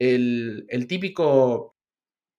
[0.00, 1.74] el, el típico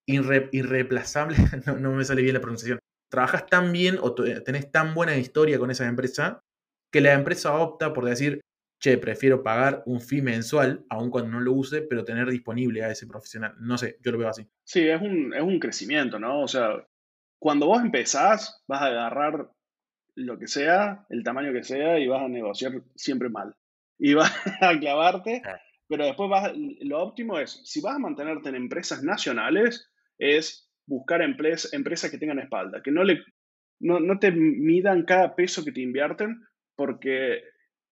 [0.06, 1.36] irreemplazable,
[1.80, 2.78] no, me sale bien la pronunciación,
[3.10, 6.40] trabajas tan bien o tenés tan buena historia con esa empresa
[6.96, 8.40] que la empresa opta por decir,
[8.80, 12.90] che, prefiero pagar un fee mensual, aun cuando no lo use, pero tener disponible a
[12.90, 13.54] ese profesional.
[13.60, 14.46] No sé, yo lo veo así.
[14.64, 16.40] Sí, es un, es un crecimiento, ¿no?
[16.40, 16.86] O sea,
[17.38, 19.50] cuando vos empezás, vas a agarrar
[20.14, 23.54] lo que sea, el tamaño que sea, y vas a negociar siempre mal.
[23.98, 24.32] Y vas
[24.62, 25.42] a clavarte
[25.88, 31.22] pero después vas, lo óptimo es, si vas a mantenerte en empresas nacionales, es buscar
[31.22, 33.22] empresas que tengan espalda, que no, le,
[33.80, 36.42] no, te midan cada peso que te invierten
[36.76, 37.40] porque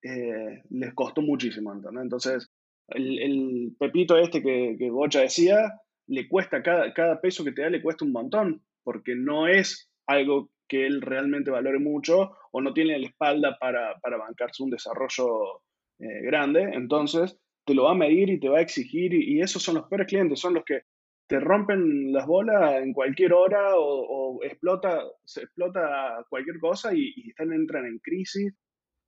[0.02, 1.72] eh, les costó muchísimo.
[2.00, 2.50] Entonces,
[2.88, 5.72] el, pepito este que, que Bocha decía,
[6.06, 9.90] le cuesta cada, cada peso que te da, le cuesta un montón, porque no es
[10.06, 14.70] algo que él realmente valore mucho o no tiene la espalda para, para bancarse un
[14.70, 15.62] desarrollo
[15.98, 16.62] eh, grande.
[16.62, 19.88] Entonces, te lo va a medir y te va a exigir y, esos son los
[19.88, 20.82] peores clientes, son los que
[21.26, 27.52] te rompen las bolas en cualquier hora o, explota, se explota cualquier cosa y, están,
[27.52, 28.54] entran en crisis.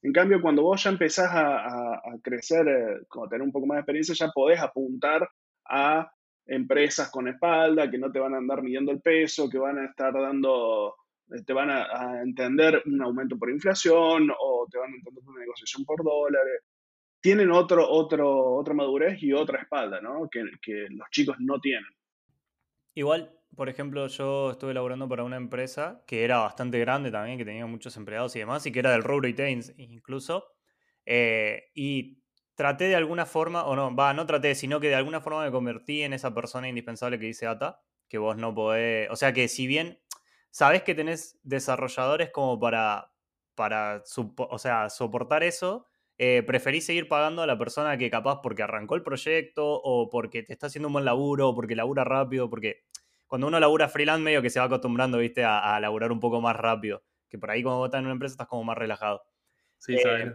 [0.06, 3.80] En cambio, cuando vos ya empezás a, crecer, eh, como tener un poco más de
[3.80, 5.28] experiencia, ya podés apuntar
[5.68, 6.08] a
[6.46, 9.86] empresas con espalda que no te van a andar midiendo el peso, que van a
[9.86, 10.94] estar dando,
[11.32, 15.40] eh, te van a, entender un aumento por inflación o te van a entender una
[15.40, 16.62] negociación por dólares
[17.20, 20.28] tienen otro, otro, otra madurez y otra espalda, ¿no?
[20.30, 20.44] Que,
[20.88, 21.90] los chicos no tienen.
[22.94, 27.44] Igual, por ejemplo, yo estuve laborando para una empresa que era bastante grande también, que
[27.44, 30.44] tenía muchos empleados y demás, y que era del road retail incluso.
[31.06, 32.22] Eh, y
[32.54, 35.52] traté de alguna forma, o no, va, no traté, sino que de alguna forma me
[35.52, 39.48] convertí en esa persona indispensable que dice Ata, que vos no podés, o sea que
[39.48, 40.00] si bien
[40.50, 43.12] sabés que tenés desarrolladores como para,
[43.54, 44.02] para
[44.36, 45.86] o sea, soportar eso,
[46.18, 50.42] eh, preferís seguir pagando a la persona que capaz porque arrancó el proyecto o porque
[50.42, 52.84] te está haciendo un buen laburo o porque labura rápido, porque
[53.26, 56.56] cuando uno labura freelance medio que se va acostumbrando, viste, a, laburar un poco más
[56.56, 59.22] rápido, que por ahí cuando vos estás en una empresa estás como más relajado.
[59.78, 60.34] Sí, eh,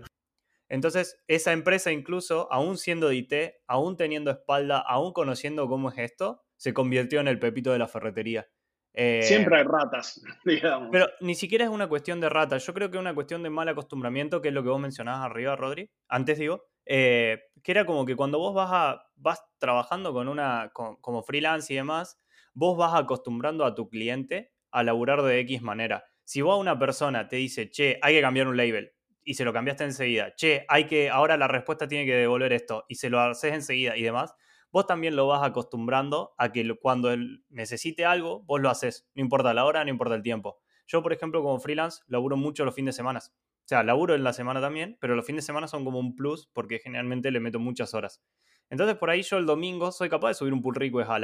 [0.70, 3.34] Entonces, esa empresa incluso, aún siendo de IT,
[3.68, 7.88] aún teniendo espalda, aún conociendo cómo es esto, se convirtió en el pepito de la
[7.88, 8.48] ferretería.
[8.94, 10.90] Eh, Siempre hay ratas, digamos.
[10.92, 12.66] Pero ni siquiera es una cuestión de ratas.
[12.66, 15.26] Yo creo que es una cuestión de mal acostumbramiento, que es lo que vos mencionabas
[15.26, 15.90] arriba, Rodri.
[16.08, 20.72] Antes digo, eh, que era como que cuando vos vas, a, vas trabajando con una,
[20.74, 22.21] como freelance y demás,
[22.54, 26.06] vos vas acostumbrando a tu cliente a laburar de X manera.
[26.24, 29.46] Si vos a una persona te dice, che, hay que cambiar un label, y se
[29.46, 33.10] lo cambiaste enseguida, che, hay que, ahora la respuesta tiene que devolver esto, y se
[33.10, 34.34] lo haces enseguida y demás,
[34.72, 39.10] vos también lo vas acostumbrando a que cuando él necesite algo, vos lo haces.
[39.16, 40.60] No importa la hora, no importa el tiempo.
[40.88, 43.20] Yo, por ejemplo, como freelance, laburo mucho los fines de semana.
[43.20, 46.16] O sea, laburo en la semana también, pero los fines de semana son como un
[46.16, 48.22] plus porque generalmente le meto muchas horas.
[48.70, 51.20] Entonces, por ahí yo el domingo soy capaz de subir un pull request a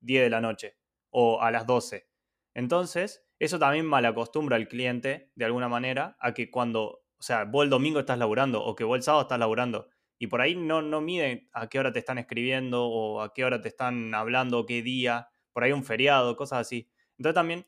[0.00, 0.76] 10 de la noche
[1.10, 2.08] o a las 12.
[2.54, 7.64] Entonces, eso también malacostumbra al cliente, de alguna manera, a que cuando, o sea, vos
[7.64, 10.82] el domingo estás laburando o que vos el sábado estás laburando y por ahí no,
[10.82, 14.66] no miden a qué hora te están escribiendo o a qué hora te están hablando,
[14.66, 16.90] qué día, por ahí un feriado, cosas así.
[17.16, 17.66] Entonces también,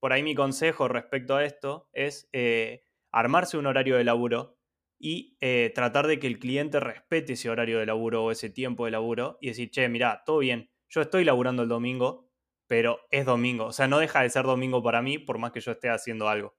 [0.00, 4.58] por ahí mi consejo respecto a esto es eh, armarse un horario de laburo
[4.98, 8.84] y eh, tratar de que el cliente respete ese horario de laburo o ese tiempo
[8.84, 12.28] de laburo y decir, che, mira, todo bien, yo estoy laburando el domingo,
[12.66, 15.60] pero es domingo, o sea, no deja de ser domingo para mí por más que
[15.60, 16.56] yo esté haciendo algo.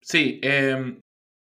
[0.00, 1.00] Sí, eh,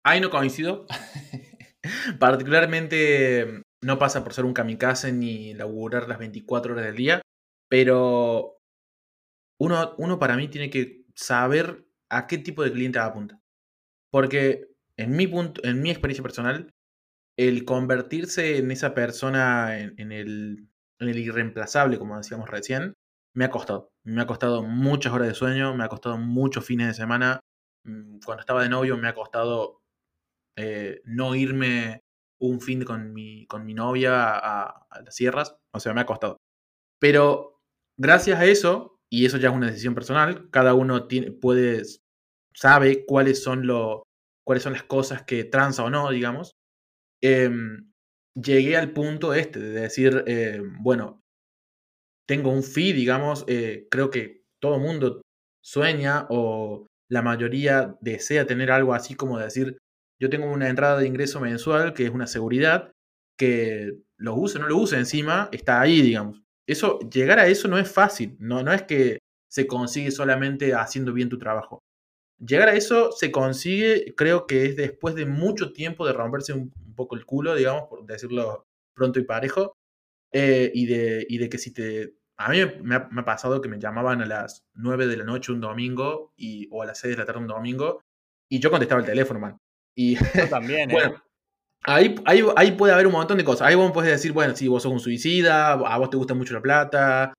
[0.04, 0.86] ahí no coincido.
[2.20, 7.22] Particularmente no pasa por ser un kamikaze ni laburar las 24 horas del día,
[7.70, 8.60] pero
[9.60, 13.40] uno, uno para mí tiene que saber a qué tipo de cliente apunta.
[14.12, 14.68] Porque
[14.98, 16.74] en mi, punto, en mi experiencia personal,
[17.38, 20.69] el convertirse en esa persona, en, el,
[21.00, 22.94] en el irreemplazable, como decíamos recién,
[23.34, 23.92] me ha costado.
[24.04, 27.40] Me ha costado muchas horas de sueño, me ha costado muchos fines de semana.
[27.86, 29.80] Mm, cuando estaba de novio me ha costado
[30.58, 32.02] eh, no irme
[32.42, 36.38] un fin con mi, con mi novia a, las sierras, o sea, me ha costado.
[37.00, 37.62] Pero
[37.98, 41.84] gracias a eso, y eso ya es una decisión personal, cada uno tiene, puede,
[42.54, 44.04] sabe cuáles son, lo,
[44.46, 46.52] cuáles son las cosas que transa o no, digamos.
[47.22, 47.89] Em,
[48.36, 51.22] llegué al punto este de decir, eh, bueno,
[52.28, 55.22] tengo un fee, digamos, eh, creo que todo mundo
[55.64, 59.78] sueña o la mayoría desea tener algo así como decir,
[60.22, 62.92] yo tengo una entrada de ingreso mensual que es una seguridad
[63.38, 66.44] que lo use o no lo use encima, está ahí, digamos.
[66.68, 71.14] Eso, llegar a eso no es fácil, no, no es que se consigue solamente haciendo
[71.14, 71.80] bien tu trabajo.
[72.40, 76.72] Llegar a eso se consigue, creo que es después de mucho tiempo de romperse un,
[76.96, 79.78] poco el culo, digamos, por decirlo pronto y parejo,
[80.32, 82.16] eh, y, de, y de que si te...
[82.38, 85.26] A mí me ha, me ha, pasado que me llamaban a las 9 de la
[85.26, 88.02] noche un domingo y, o a las 6 de la tarde un domingo
[88.50, 89.58] y yo contestaba el teléfono, man.
[89.96, 90.16] Y
[90.50, 90.94] también, ¿eh?
[90.94, 91.24] bueno,
[91.84, 93.68] ahí, ahí, ahí, puede haber un montón de cosas.
[93.68, 96.54] Ahí vos puedes decir, bueno, si vos sos un suicida, a vos te gusta mucho
[96.54, 97.34] la plata,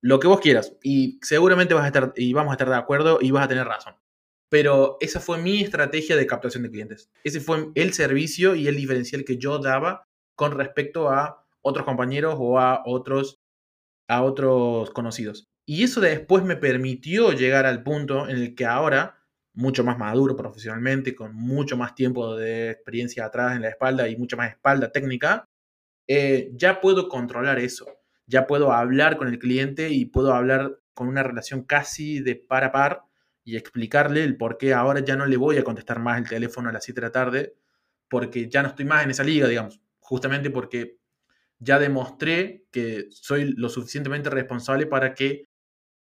[0.00, 0.76] lo que vos quieras.
[0.82, 3.66] Y seguramente vas a estar, y vamos a estar de acuerdo y vas a tener
[3.66, 3.94] razón.
[4.52, 7.10] Pero esa fue mi estrategia de captación de clientes.
[7.24, 12.34] Ese fue el servicio y el diferencial que yo daba con respecto a otros compañeros
[12.36, 13.40] o a otros,
[14.08, 15.48] a otros conocidos.
[15.64, 20.36] Y eso después me permitió llegar al punto en el que ahora, mucho más maduro
[20.36, 24.92] profesionalmente, con mucho más tiempo de experiencia atrás en la espalda y mucha más espalda
[24.92, 25.48] técnica,
[26.06, 27.86] eh, ya puedo controlar eso.
[28.26, 32.64] Ya puedo hablar con el cliente y puedo hablar con una relación casi de par
[32.64, 33.04] a par
[33.44, 36.68] y explicarle el por qué ahora ya no le voy a contestar más el teléfono
[36.68, 37.54] a las 7 de la tarde,
[38.08, 40.98] porque ya no estoy más en esa liga, digamos, justamente porque
[41.58, 45.48] ya demostré que soy lo suficientemente responsable para que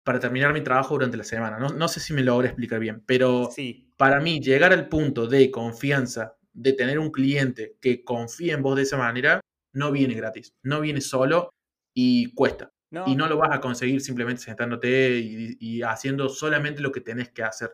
[0.03, 1.59] para terminar mi trabajo durante la semana.
[1.59, 3.91] No, sé si me logro explicar bien, pero sí.
[3.97, 8.77] para mí llegar al punto de confianza, de tener un cliente que confíe en vos
[8.77, 9.41] de esa manera,
[9.73, 11.49] no viene gratis, no viene solo
[11.93, 12.71] y cuesta.
[13.05, 17.43] Y no lo vas a conseguir simplemente sentándote y, haciendo solamente lo que tenés que
[17.43, 17.71] hacer.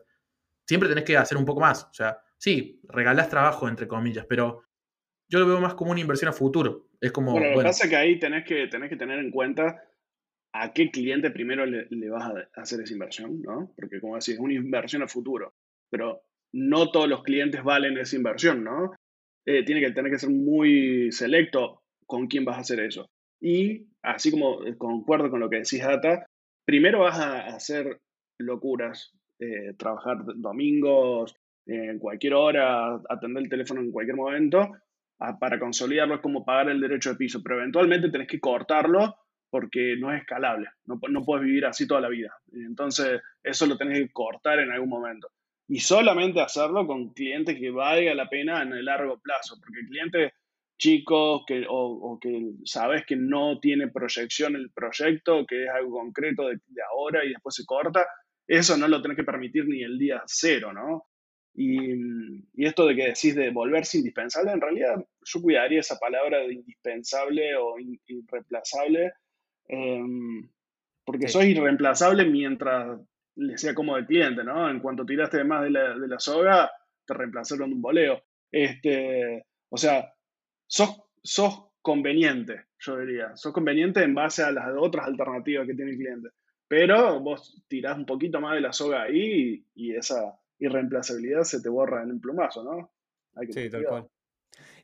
[0.68, 1.84] Siempre tenés que hacer un poco más.
[1.84, 4.64] O sea, sí, regalás trabajo, entre comillas, pero
[5.30, 6.90] yo lo veo más como una inversión a futuro.
[7.00, 7.32] Es como.
[7.32, 9.84] Bueno, lo que pasa es que ahí tenés que, tenés que tener en cuenta
[10.54, 13.72] a qué cliente primero le, vas a hacer esa inversión, ¿no?
[13.76, 15.54] Porque como decís, es una inversión a futuro,
[15.90, 16.24] pero
[16.54, 18.94] no todos los clientes valen esa inversión, ¿no?
[19.46, 23.10] Eh, tiene que tener que ser muy selecto con quién vas a hacer eso.
[23.44, 26.26] Y así como eh, concuerdo con lo que decís, Data,
[26.64, 28.00] primero vas a hacer
[28.40, 34.72] locuras, eh, trabajar domingos, en cualquier hora, atender el teléfono en cualquier momento,
[35.40, 39.16] para consolidarlo es como pagar el derecho de piso, pero eventualmente tenés que cortarlo
[39.50, 42.34] porque no es escalable, no, no puedes vivir así toda la vida.
[42.52, 45.30] Entonces, eso lo tenés que cortar en algún momento.
[45.68, 49.88] Y solamente hacerlo con clientes que valga la pena en el largo plazo, porque el
[49.88, 50.34] cliente
[50.84, 56.48] chico que, o, que sabes que no tiene proyección el proyecto, que es algo concreto
[56.48, 58.06] de, de, ahora y después se corta,
[58.48, 61.06] eso no lo tenés que permitir ni el día cero, ¿no?
[61.56, 61.94] Y,
[62.54, 66.54] y, esto de que decís de volverse indispensable, en realidad yo cuidaría esa palabra de
[66.54, 69.14] indispensable o irreemplazable
[69.68, 70.50] Em,
[71.06, 73.00] porque soy irreemplazable mientras
[73.36, 74.70] le sea como el cliente, ¿no?
[74.70, 76.72] En cuanto tiraste de más de la, de la soga,
[77.06, 78.24] te reemplazaron un boleo.
[78.52, 80.14] Este, o sea,
[80.68, 83.36] sos, sos conveniente, yo diría.
[83.36, 86.30] Sos conveniente en base a las otras alternativas que tiene el cliente.
[86.68, 91.70] Pero vos tirás un poquito más de la soga ahí y, esa irreemplazabilidad se te
[91.70, 92.92] borra en un plumazo, ¿no?
[93.52, 94.08] sí, tal cual.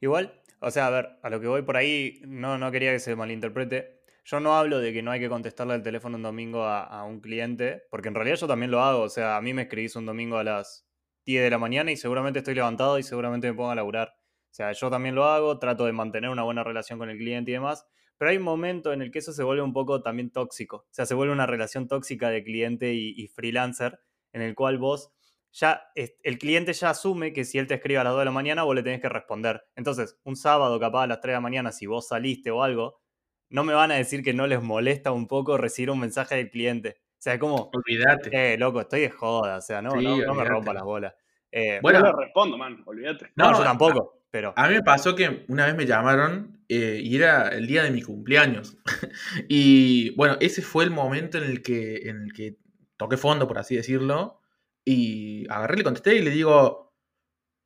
[0.02, 3.00] Igual, o sea, a ver, a lo que voy por ahí, no, no quería que
[3.00, 4.02] se malinterprete.
[4.26, 7.22] Yo no hablo de que no hay que contestarle al teléfono un domingo a, un
[7.22, 9.02] cliente, porque en realidad yo también lo hago.
[9.02, 10.88] O sea, a mí me escribís un domingo a las
[11.26, 14.19] 10 de la mañana y seguramente estoy levantado y seguramente me pongo a laburar.
[14.52, 17.52] O sea, yo también lo hago, trato de mantener una buena relación con el cliente
[17.52, 20.32] y demás, pero hay un momento en el que eso se vuelve un poco también
[20.32, 20.78] tóxico.
[20.78, 24.00] O sea, se vuelve una relación tóxica de cliente y, freelancer,
[24.34, 25.12] en el cual vos
[25.52, 28.32] ya, el cliente ya asume que si él te escribe a las 2 de la
[28.32, 29.64] mañana, vos le tenés que responder.
[29.76, 33.02] Entonces, un sábado capaz a las 3 de la mañana, si vos saliste o algo,
[33.50, 36.52] no me van a decir que no les molesta un poco recibir un mensaje del
[36.52, 36.98] cliente.
[37.14, 37.72] O sea, como.
[37.74, 38.54] Olvídate.
[38.54, 39.58] Eh, loco, estoy de joda.
[39.58, 41.14] O sea, no, no, me rompa las bolas.
[41.52, 43.32] Eh, bueno, no le respondo, man, olvídate.
[43.36, 44.19] No, yo tampoco.
[44.32, 44.54] Pero...
[44.56, 47.92] A mí me pasó que una vez me llamaron eh, y era el día de
[47.92, 48.78] mi cumpleaños.
[49.50, 52.58] y bueno, ese fue el momento en el que, en el que
[52.98, 54.40] toqué fondo, por así decirlo.
[54.86, 56.94] Y agarré, le contesté y le digo,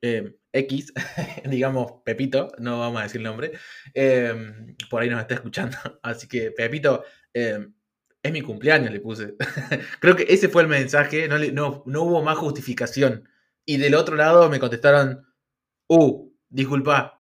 [0.02, 0.94] eh, X,
[1.46, 3.52] digamos Pepito, no vamos a decir el nombre,
[3.94, 5.78] em, por ahí nos está escuchando.
[6.04, 7.74] Así que, Pepito, em,
[8.22, 9.36] es mi cumpleaños, le puse.
[10.00, 13.28] Creo que ese fue el mensaje, no, no, no, hubo más justificación.
[13.66, 15.26] Y del otro lado me contestaron,
[15.90, 17.22] uh, disculpa,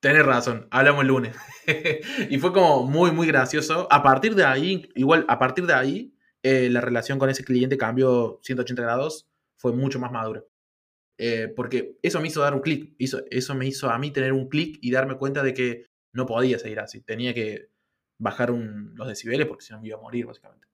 [0.00, 1.36] tenés razón, hablamos el lunes.
[2.30, 3.86] y fue como muy, muy gracioso.
[3.90, 7.76] A partir de ahí, igual, a partir de ahí, eh, la relación con ese cliente
[7.76, 10.42] cambió 180 grados, fue mucho más madura.
[11.18, 14.48] Eh, porque eso me hizo dar un clic, eso me hizo a mí tener un
[14.48, 17.70] clic y darme cuenta de que no podía seguir así, tenía que
[18.18, 20.66] bajar los decibeles porque si no me iba a morir básicamente.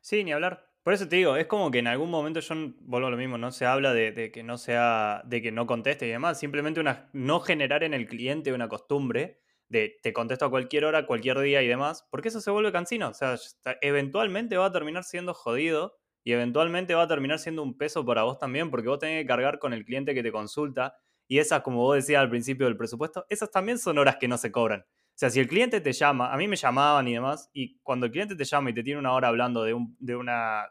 [0.00, 0.69] Sí, ni hablar.
[0.82, 3.36] Por eso te digo, es como que en algún momento yo vuelvo a lo mismo,
[3.36, 7.10] no se habla de, que no sea, de que no conteste y demás, simplemente una,
[7.12, 11.62] no generar en el cliente una costumbre de te contesto a cualquier hora, cualquier día
[11.62, 13.36] y demás, porque eso se vuelve cansino, o sea,
[13.82, 18.22] eventualmente va a terminar siendo jodido y eventualmente va a terminar siendo un peso para
[18.22, 20.96] vos también, porque vos tenés que cargar con el cliente que te consulta.
[21.28, 24.36] Y esas, como vos decías al principio del presupuesto, esas también son horas que no
[24.36, 24.84] se cobran.
[25.20, 28.06] O sea, si el cliente te llama, a mí me llamaban y demás, y cuando
[28.06, 30.70] el cliente te llama y te tiene una hora hablando de, un, de una,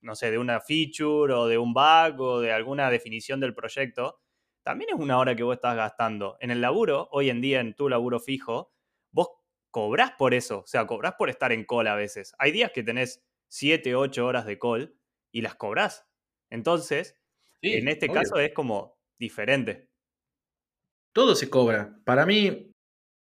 [0.00, 4.18] no sé, de una feature o de un bug o de alguna definición del proyecto,
[4.62, 6.38] también es una hora que vos estás gastando.
[6.40, 8.72] En el laburo, hoy en día en tu laburo fijo,
[9.12, 9.28] vos
[9.70, 12.32] cobrás por eso, o sea, cobrás por estar en call a veces.
[12.38, 14.96] Hay días que tenés 7, 8 horas de call
[15.30, 16.08] y las cobras.
[16.48, 17.20] Entonces,
[17.60, 19.90] en este caso es como diferente.
[21.12, 22.00] Todo se cobra.
[22.06, 22.72] Para mí,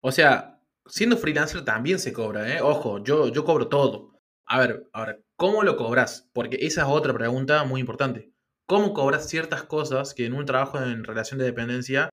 [0.02, 0.53] O sea,
[0.88, 2.62] siendo freelancer también se cobra, ¿eh?
[2.62, 4.20] Ojo, yo, yo cobro todo.
[4.46, 6.30] A ver, ahora, ¿cómo lo cobras?
[6.34, 8.32] Porque esa es otra pregunta muy importante.
[8.66, 12.10] ¿Cómo cobras ciertas cosas que en un trabajo en relación de dependencia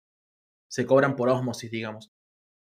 [0.69, 2.11] se cobran por osmosis, digamos?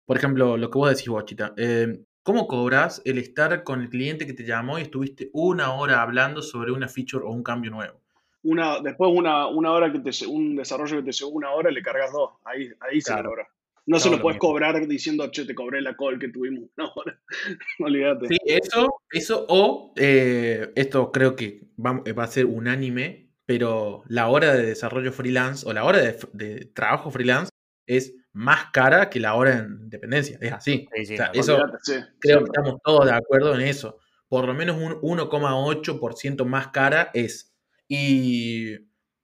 [0.05, 1.53] Por ejemplo, lo que vos decís, Bochita.
[1.57, 6.01] Eh, ¿Cómo cobras el estar con el cliente que te llamó y estuviste una hora
[6.01, 8.01] hablando sobre una feature o un cambio nuevo?
[8.43, 11.81] Una, después una, una hora que te un desarrollo que te llevó una hora, le
[11.81, 12.31] cargas dos.
[12.45, 13.47] Ahí, ahí se cobra.
[13.89, 16.69] No, se lo puedes cobrar diciendo, che, te cobré la call que tuvimos.
[16.77, 16.93] No,
[17.79, 18.27] no olvídate.
[18.27, 24.27] Sí, eso, eso, o eh, esto creo que va, va, a ser unánime, pero la
[24.27, 27.49] hora de desarrollo freelance o la hora de, de trabajo freelance
[27.87, 30.37] es más cara que la hora en dependencia.
[30.39, 30.87] Es así.
[31.33, 31.57] eso,
[32.19, 33.97] creo que estamos todos de acuerdo en eso.
[34.27, 37.55] Por lo menos un 1,8% más cara es.
[37.87, 38.75] Y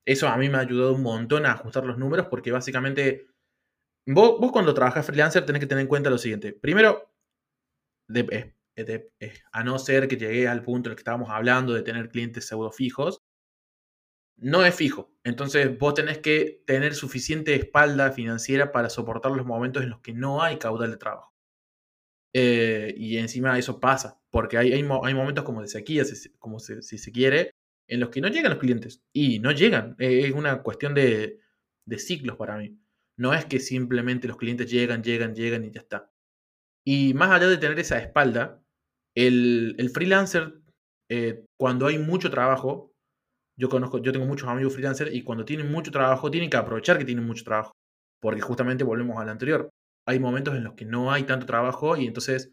[0.06, 3.28] eso a mí me ha ayudado un montón a ajustar los números porque básicamente
[4.06, 6.54] vos, vos cuando trabajas freelancer tenés que tener en cuenta lo siguiente.
[6.54, 7.12] Primero,
[9.52, 12.48] a no ser que llegué al punto en el que estábamos hablando de tener clientes
[12.48, 13.22] pseudo fijos,
[14.38, 15.12] no es fijo.
[15.24, 20.14] Entonces vos tenés que tener suficiente espalda financiera para soportar los momentos en los que
[20.14, 21.34] no hay caudal de trabajo.
[22.34, 26.04] Eh, y encima eso pasa, porque hay, hay, momentos como de sequía,
[26.38, 27.52] como si se quiere,
[27.88, 29.02] en los que no llegan los clientes.
[29.14, 29.96] Y no llegan.
[30.00, 31.40] es una cuestión de,
[31.98, 32.78] ciclos para mí.
[33.18, 36.12] No es que simplemente los clientes llegan, llegan, llegan y ya está.
[36.86, 38.62] Y más allá de tener esa espalda,
[39.16, 40.62] el, freelancer,
[41.10, 42.92] eh, cuando hay mucho trabajo,
[43.58, 46.98] yo conozco, yo tengo muchos amigos freelancers y cuando tienen mucho trabajo, tienen que aprovechar
[46.98, 47.72] que tienen mucho trabajo.
[48.22, 49.70] Porque justamente volvemos al anterior.
[50.08, 52.52] Hay momentos en los que no hay tanto trabajo y entonces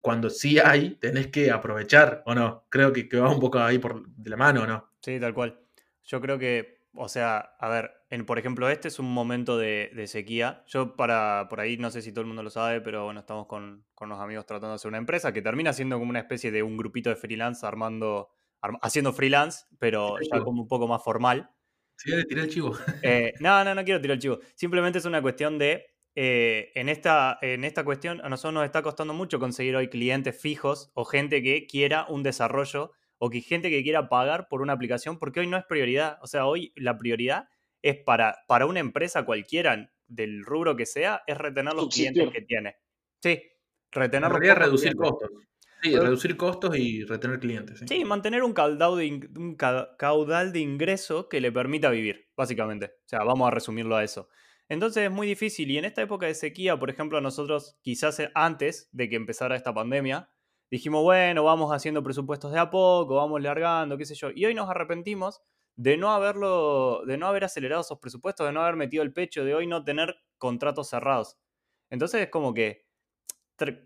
[0.00, 2.66] cuando sí hay, tenés que aprovechar, ¿o no?
[2.70, 4.90] Creo que, que va un poco ahí por de la mano, ¿o no?
[5.02, 5.60] Sí, tal cual.
[6.04, 10.04] Yo creo que, o sea, a ver, en, por ejemplo, este es un momento de,
[10.06, 10.64] sequía.
[10.66, 13.46] Yo para, por ahí, no sé si todo el mundo lo sabe, pero bueno, estamos
[13.46, 16.50] con, con los amigos tratando de hacer una empresa que termina siendo como una especie
[16.50, 18.30] de un grupito de freelance armando
[18.82, 21.50] haciendo freelance, pero ya como un poco más formal.
[21.96, 22.76] Sí, de tirar el chivo.
[23.02, 24.38] Eh, no, no, no quiero tirar el chivo.
[24.54, 28.82] Simplemente es una cuestión de, eh, en, esta, en esta cuestión, a nosotros nos está
[28.82, 33.70] costando mucho conseguir hoy clientes fijos o gente que quiera un desarrollo o que gente
[33.70, 36.18] que quiera pagar por una aplicación, porque hoy no es prioridad.
[36.22, 37.48] O sea, hoy la prioridad
[37.82, 42.42] es para, para una empresa cualquiera, del rubro que sea, es retener los clientes que
[42.42, 42.76] tiene.
[43.20, 43.42] Sí,
[43.90, 45.30] retener los reducir costos.
[45.82, 47.84] Sí, reducir costos y retener clientes.
[47.86, 48.04] ¿sí?
[48.04, 52.86] mantener un caudal, de un caudal de ingreso que le permita vivir, básicamente.
[52.86, 54.28] O sea, vamos a resumirlo a eso.
[54.68, 58.88] Entonces es muy difícil y en esta época de sequía, por ejemplo, nosotros quizás antes
[58.92, 60.30] de que empezara esta pandemia,
[60.70, 64.30] dijimos, bueno, vamos haciendo presupuestos de a poco, vamos largando, qué sé yo.
[64.34, 65.40] Y hoy nos arrepentimos
[65.76, 69.44] de no haberlo, de no haber acelerado esos presupuestos, de no haber metido el pecho,
[69.44, 71.38] de hoy no tener contratos cerrados.
[71.90, 72.88] Entonces es como que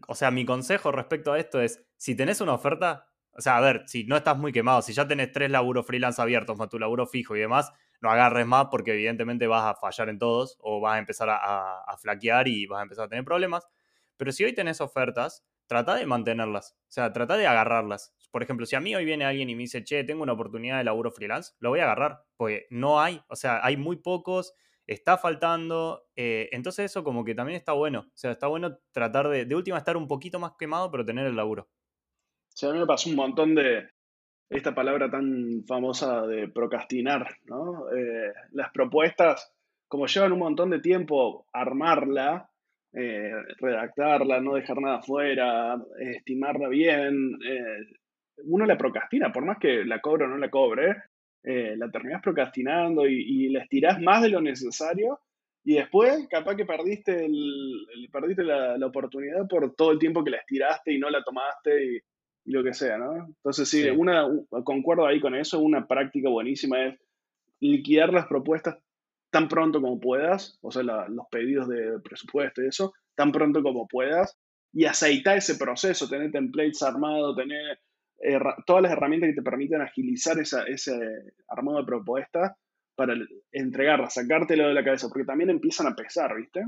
[0.07, 3.61] o sea, mi consejo respecto a esto es, si tenés una oferta, o sea, a
[3.61, 6.78] ver, si no estás muy quemado, si ya tenés tres laburos freelance abiertos más tu
[6.78, 10.80] laburo fijo y demás, no agarres más porque evidentemente vas a fallar en todos o
[10.80, 13.66] vas a empezar a, flaquear y vas a empezar a tener problemas.
[14.16, 18.14] Pero si hoy tenés ofertas, trata de mantenerlas, o sea, trata de agarrarlas.
[18.30, 20.78] Por ejemplo, si a mí hoy viene alguien y me dice, che, tengo una oportunidad
[20.78, 24.54] de laburo freelance, lo voy a agarrar, porque no hay, o sea, hay muy pocos
[24.86, 26.06] está faltando.
[26.16, 28.00] Eh, entonces eso como que también está bueno.
[28.00, 31.26] O sea, está bueno tratar de, de última, estar un poquito más quemado, pero tener
[31.26, 31.68] el laburo.
[32.48, 33.88] Sí, a mí me pasó un montón de
[34.50, 37.90] esta palabra tan famosa de procrastinar, ¿no?
[37.90, 39.52] Eh, las propuestas,
[39.88, 42.50] como llevan un montón de tiempo armarla,
[42.93, 47.38] eh, redactarla, no dejar nada fuera, estimarla bien,
[48.45, 50.97] uno la procrastina, por más que la cobre o no la cobre,
[51.45, 55.18] eh, la terminás procrastinando y, y, la estirás más de lo necesario
[55.64, 60.38] y después capaz que perdiste, el, perdiste la, oportunidad por todo el tiempo que la
[60.38, 62.01] estiraste y no la tomaste y,
[62.45, 63.26] lo que sea, ¿no?
[63.26, 64.26] Entonces sí, Una,
[64.64, 66.99] concuerdo ahí con eso, una práctica buenísima es
[67.61, 68.78] liquidar las propuestas
[69.33, 73.89] tan pronto como puedas, o sea, los pedidos de presupuesto y eso, tan pronto como
[73.89, 74.39] puedas,
[74.72, 77.80] y aceitar ese proceso, tener templates armados, tener
[78.66, 80.93] todas las herramientas que te permiten agilizar ese
[81.49, 82.57] armado de propuesta
[82.95, 83.14] para
[83.51, 86.64] entregarla, sacártelo de la cabeza, porque también empiezan a pesar, ¿viste?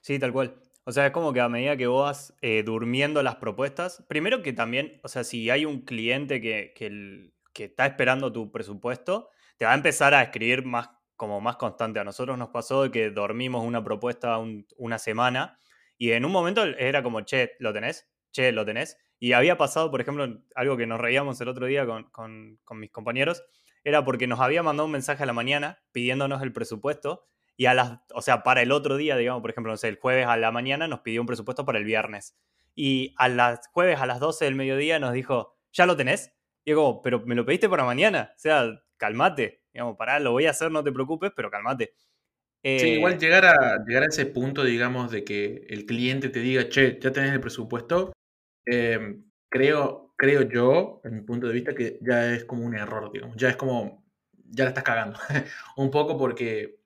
[0.00, 0.60] Sí, tal cual.
[0.84, 4.42] O sea, es como que a medida que vos vas eh, durmiendo las propuestas, primero
[4.42, 9.66] que también, o sea, si hay un cliente que, que, está esperando tu presupuesto, te
[9.66, 10.88] va a empezar a escribir más
[11.20, 12.00] como más constante.
[12.00, 14.38] A nosotros nos pasó de que dormimos una propuesta
[14.78, 15.60] una semana
[15.98, 18.10] y en un momento era como, che, ¿lo tenés?
[18.32, 18.96] Che, ¿lo tenés?
[19.18, 23.44] Y había pasado, por ejemplo, algo que nos reíamos el otro día con, mis compañeros,
[23.84, 27.74] era porque nos había mandado un mensaje a la mañana pidiéndonos el presupuesto y a
[27.74, 30.38] las, o sea, para el otro día, digamos, por ejemplo, no sé, el jueves a
[30.38, 32.34] la mañana nos pidió un presupuesto para el viernes.
[32.74, 36.32] Y a las jueves a las 12 del mediodía nos dijo, ¿ya lo tenés?
[36.64, 38.32] Y yo pero me lo pediste para mañana.
[38.34, 39.59] O sea, calmate.
[39.72, 41.94] Digamos, pará, lo voy a hacer, no te preocupes, pero calmate.
[42.62, 46.40] sí, igual eh, llegar a, llegar a ese punto, digamos, de que el cliente te
[46.40, 48.12] diga, che, ya tenés el presupuesto,
[48.66, 53.10] em, creo, creo yo, en mi punto de vista, que ya es como un error,
[53.12, 53.36] digamos.
[53.36, 54.04] Ya es como,
[54.44, 55.18] ya la estás cagando.
[55.76, 56.80] un poco porque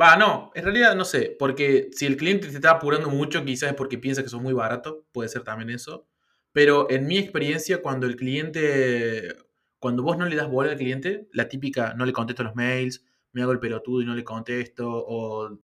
[0.00, 3.70] Va, no, en realidad no sé, porque si el cliente te está apurando mucho, quizás
[3.70, 6.08] es porque piensa que son muy barato, puede ser también eso.
[6.52, 9.28] Pero en mi experiencia, cuando el cliente,
[9.84, 13.04] cuando vos no le das bola al cliente, la típica, no le contesto los mails,
[13.32, 15.58] me hago el pelotudo y no le contesto, o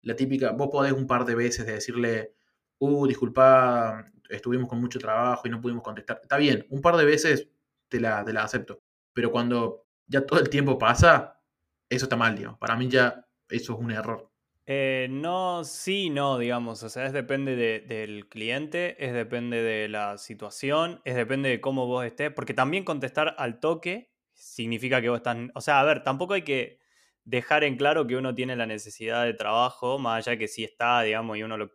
[0.00, 2.32] la típica, vos podés un par de veces decirle,
[2.78, 6.20] uh, disculpa, estuvimos con mucho trabajo y no pudimos contestar.
[6.22, 7.50] Está bien, un par de veces
[7.88, 8.80] te la, te la acepto,
[9.12, 11.42] pero cuando ya todo el tiempo pasa,
[11.90, 12.56] eso está mal.
[12.58, 14.30] Para mí ya eso es un error.
[14.68, 16.82] Eh, no, sí, no, digamos.
[16.82, 21.86] O sea, es depende del cliente, es depende de la situación, es depende de cómo
[21.86, 22.32] vos estés.
[22.32, 25.36] Porque también contestar al toque significa que vos estás.
[25.54, 26.80] O sea, a ver, tampoco hay que
[27.24, 30.64] dejar en claro que uno tiene la necesidad de trabajo, más allá de que sí
[30.64, 31.70] está, digamos, y uno lo,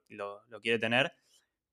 [0.62, 1.14] quiere tener.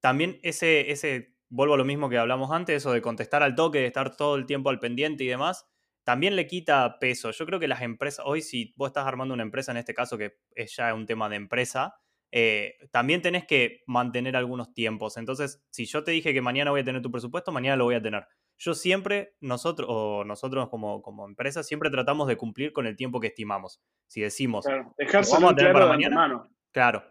[0.01, 3.81] También ese, ese, vuelvo a lo mismo que hablamos antes, eso de contestar al toque,
[3.81, 5.66] de estar todo el tiempo al pendiente y demás
[6.09, 7.33] también le quita peso.
[7.33, 10.17] Yo creo que las empresas, hoy si vos estás armando una empresa, en este caso
[10.17, 11.97] que es ya un tema de empresa,
[12.33, 15.19] eh, también tenés que mantener algunos tiempos.
[15.19, 17.97] Entonces, si yo te dije que mañana voy a tener tu presupuesto, mañana lo voy
[17.97, 18.27] a tener.
[18.57, 23.21] Yo siempre, nosotros, o nosotros como, como empresa, siempre tratamos de cumplir con el tiempo
[23.21, 23.83] que estimamos.
[24.07, 24.95] Si decimos, claro,
[25.31, 26.43] vamos a tener para mañana,
[26.73, 27.05] claro.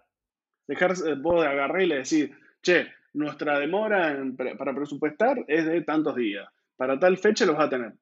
[0.66, 4.20] Dejar, vos agarrar y le decir, che, nuestra demora
[4.58, 6.50] para presupuestar es de tantos días.
[6.76, 7.94] Para tal fecha los vas a tener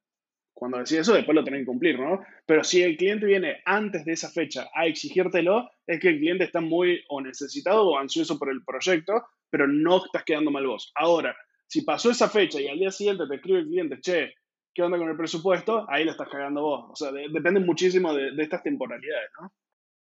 [0.56, 2.24] cuando decís eso, después lo tenés que cumplir, ¿no?
[2.46, 6.46] Pero si el cliente viene antes de esa fecha a exigírtelo, es que el cliente
[6.46, 10.94] está muy o necesitado o ansioso por el proyecto, pero no estás quedando mal vos.
[10.96, 11.36] Ahora,
[11.68, 14.34] si pasó esa fecha y al día siguiente te escribe el cliente, che,
[14.74, 15.86] ¿qué onda con el presupuesto?
[15.90, 16.86] Ahí lo estás cagando vos.
[16.90, 19.52] O sea, depende muchísimo de, de estas temporalidades, ¿no?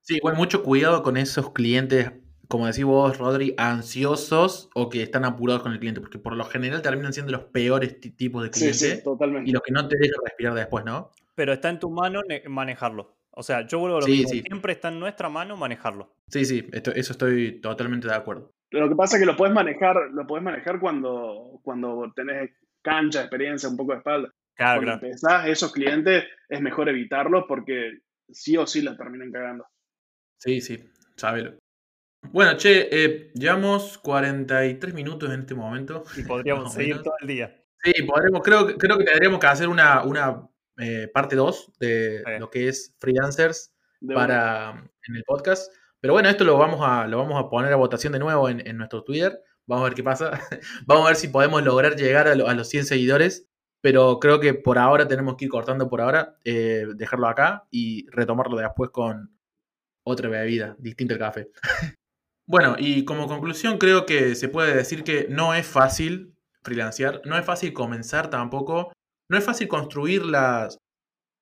[0.02, 2.12] Sí, igual mucho cuidado con esos clientes
[2.50, 6.44] como decís vos, Rodri, ansiosos o que están apurados con el cliente, porque por lo
[6.46, 9.48] general terminan siendo los peores tipos de clientes sí, totalmente.
[9.48, 11.12] y los que no te dejan respirar después, ¿no?
[11.36, 13.16] Pero está en tu mano manejarlo.
[13.30, 14.30] O sea, yo vuelvo a lo mismo.
[14.30, 16.12] Siempre está en nuestra mano manejarlo.
[16.28, 18.52] Sí, sí, eso estoy totalmente de acuerdo.
[18.72, 22.50] Lo que pasa es que lo puedes manejar, lo puedes manejar cuando, cuando tenés
[22.82, 24.34] cancha, experiencia, un poco de espalda.
[24.56, 29.68] Claro, cuando empezás, esos clientes es mejor evitarlos porque sí o sí la terminan cagando.
[30.40, 30.80] Sí, sí,
[31.16, 31.54] sábelo.
[32.32, 36.04] Bueno, che, eh, llevamos 43 minutos en este momento.
[36.16, 37.64] Y podríamos seguir todo el día.
[37.84, 40.48] Sí, podremos, creo, creo que tendríamos que hacer una, una
[40.78, 43.74] eh, parte 2 de lo que es freelancers
[44.14, 44.72] para
[45.08, 45.72] en el podcast.
[46.02, 48.78] Pero bueno, esto lo vamos a, lo vamos a poner a votación de nuevo en,
[48.78, 49.42] nuestro Twitter.
[49.66, 50.32] Vamos a ver qué pasa.
[50.86, 53.48] vamos a ver si podemos lograr llegar a, los 100 seguidores.
[53.82, 58.10] Pero creo que por ahora tenemos que ir cortando por ahora, eh, dejarlo acá y
[58.10, 59.34] retomarlo después con
[60.04, 61.50] otra bebida, distinto al café.
[62.50, 67.38] Bueno, y como conclusión creo que se puede decir que no es fácil freelancear, no
[67.38, 68.92] es fácil comenzar tampoco,
[69.30, 70.80] no es fácil construir las,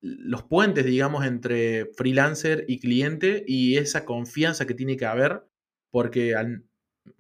[0.02, 5.46] los puentes, digamos, entre freelancer y cliente y esa confianza que tiene que haber,
[5.92, 6.36] porque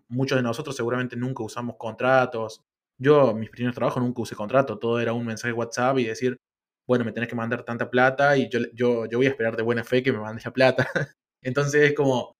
[0.09, 2.61] muchos de nosotros seguramente nunca usamos contratos.
[2.99, 6.37] Yo, mis primeros trabajos nunca usé contrato, todo era un mensaje WhatsApp y decir,
[6.85, 9.63] bueno, me tenés que mandar tanta plata y yo, yo, yo voy a esperar de
[9.63, 10.87] buena fe que me mandes la plata.
[11.41, 12.36] Entonces es como,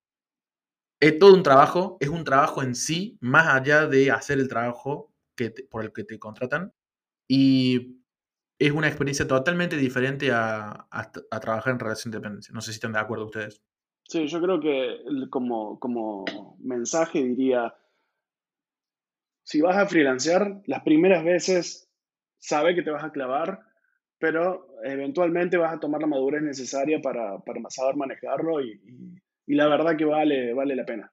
[1.00, 5.14] es todo un trabajo, es un trabajo en sí, más allá de hacer el trabajo
[5.36, 6.74] que por el que te contratan.
[7.28, 8.02] Y
[8.60, 10.88] es una experiencia totalmente diferente a,
[11.42, 12.54] trabajar en relación de dependencia.
[12.54, 13.62] No sé si están de acuerdo ustedes.
[14.04, 14.98] Sí, yo creo que
[15.30, 16.26] como, como
[16.60, 17.76] mensaje diría,
[19.44, 21.92] si vas a freelancear, las primeras veces
[22.40, 23.60] sabe que te vas a clavar,
[24.18, 27.38] pero eventualmente vas a tomar la madurez necesaria para,
[27.70, 29.22] saber manejarlo y y
[29.56, 31.12] la verdad que vale, vale la pena.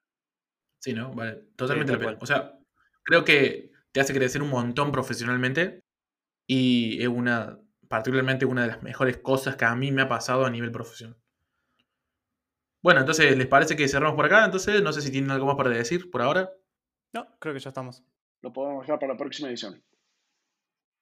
[0.80, 1.14] Sí, ¿no?
[1.14, 2.18] Vale, totalmente la pena.
[2.20, 2.58] O sea,
[3.02, 5.84] creo que te hace crecer un montón profesionalmente
[6.46, 7.58] y es una,
[7.88, 11.16] particularmente una de las mejores cosas que a mí me ha pasado a nivel profesional.
[12.82, 14.44] Bueno, entonces, ¿les parece que cerramos por acá?
[14.44, 16.50] Entonces, no sé si tienen algo más para decir por ahora.
[17.14, 18.02] No, creo que ya estamos.
[18.42, 19.82] Lo podemos dejar para la próxima edición.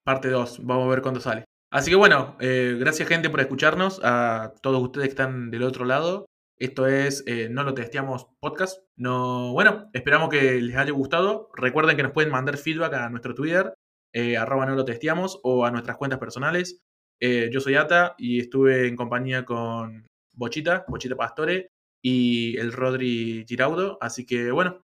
[0.04, 1.44] Parte 2, vamos a ver cuándo sale.
[1.72, 5.84] Así que bueno, eh, gracias gente por escucharnos, a todos ustedes que están del otro
[5.84, 6.26] lado.
[6.62, 8.84] Esto es eh, No lo testeamos podcast.
[8.96, 11.50] No, bueno, esperamos que les haya gustado.
[11.56, 13.74] Recuerden que nos pueden mandar feedback a nuestro Twitter,
[14.14, 16.78] eh, arroba no lo testeamos, o a nuestras cuentas personales.
[17.20, 20.06] Eh, yo soy Ata y estuve en compañía con
[20.36, 21.66] Bochita, Bochita Pastore,
[22.00, 23.98] y el Rodri Giraudo.
[24.00, 24.84] Así que bueno,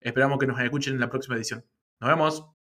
[0.00, 1.62] esperamos que nos escuchen en la próxima edición.
[2.00, 2.57] Nos vemos.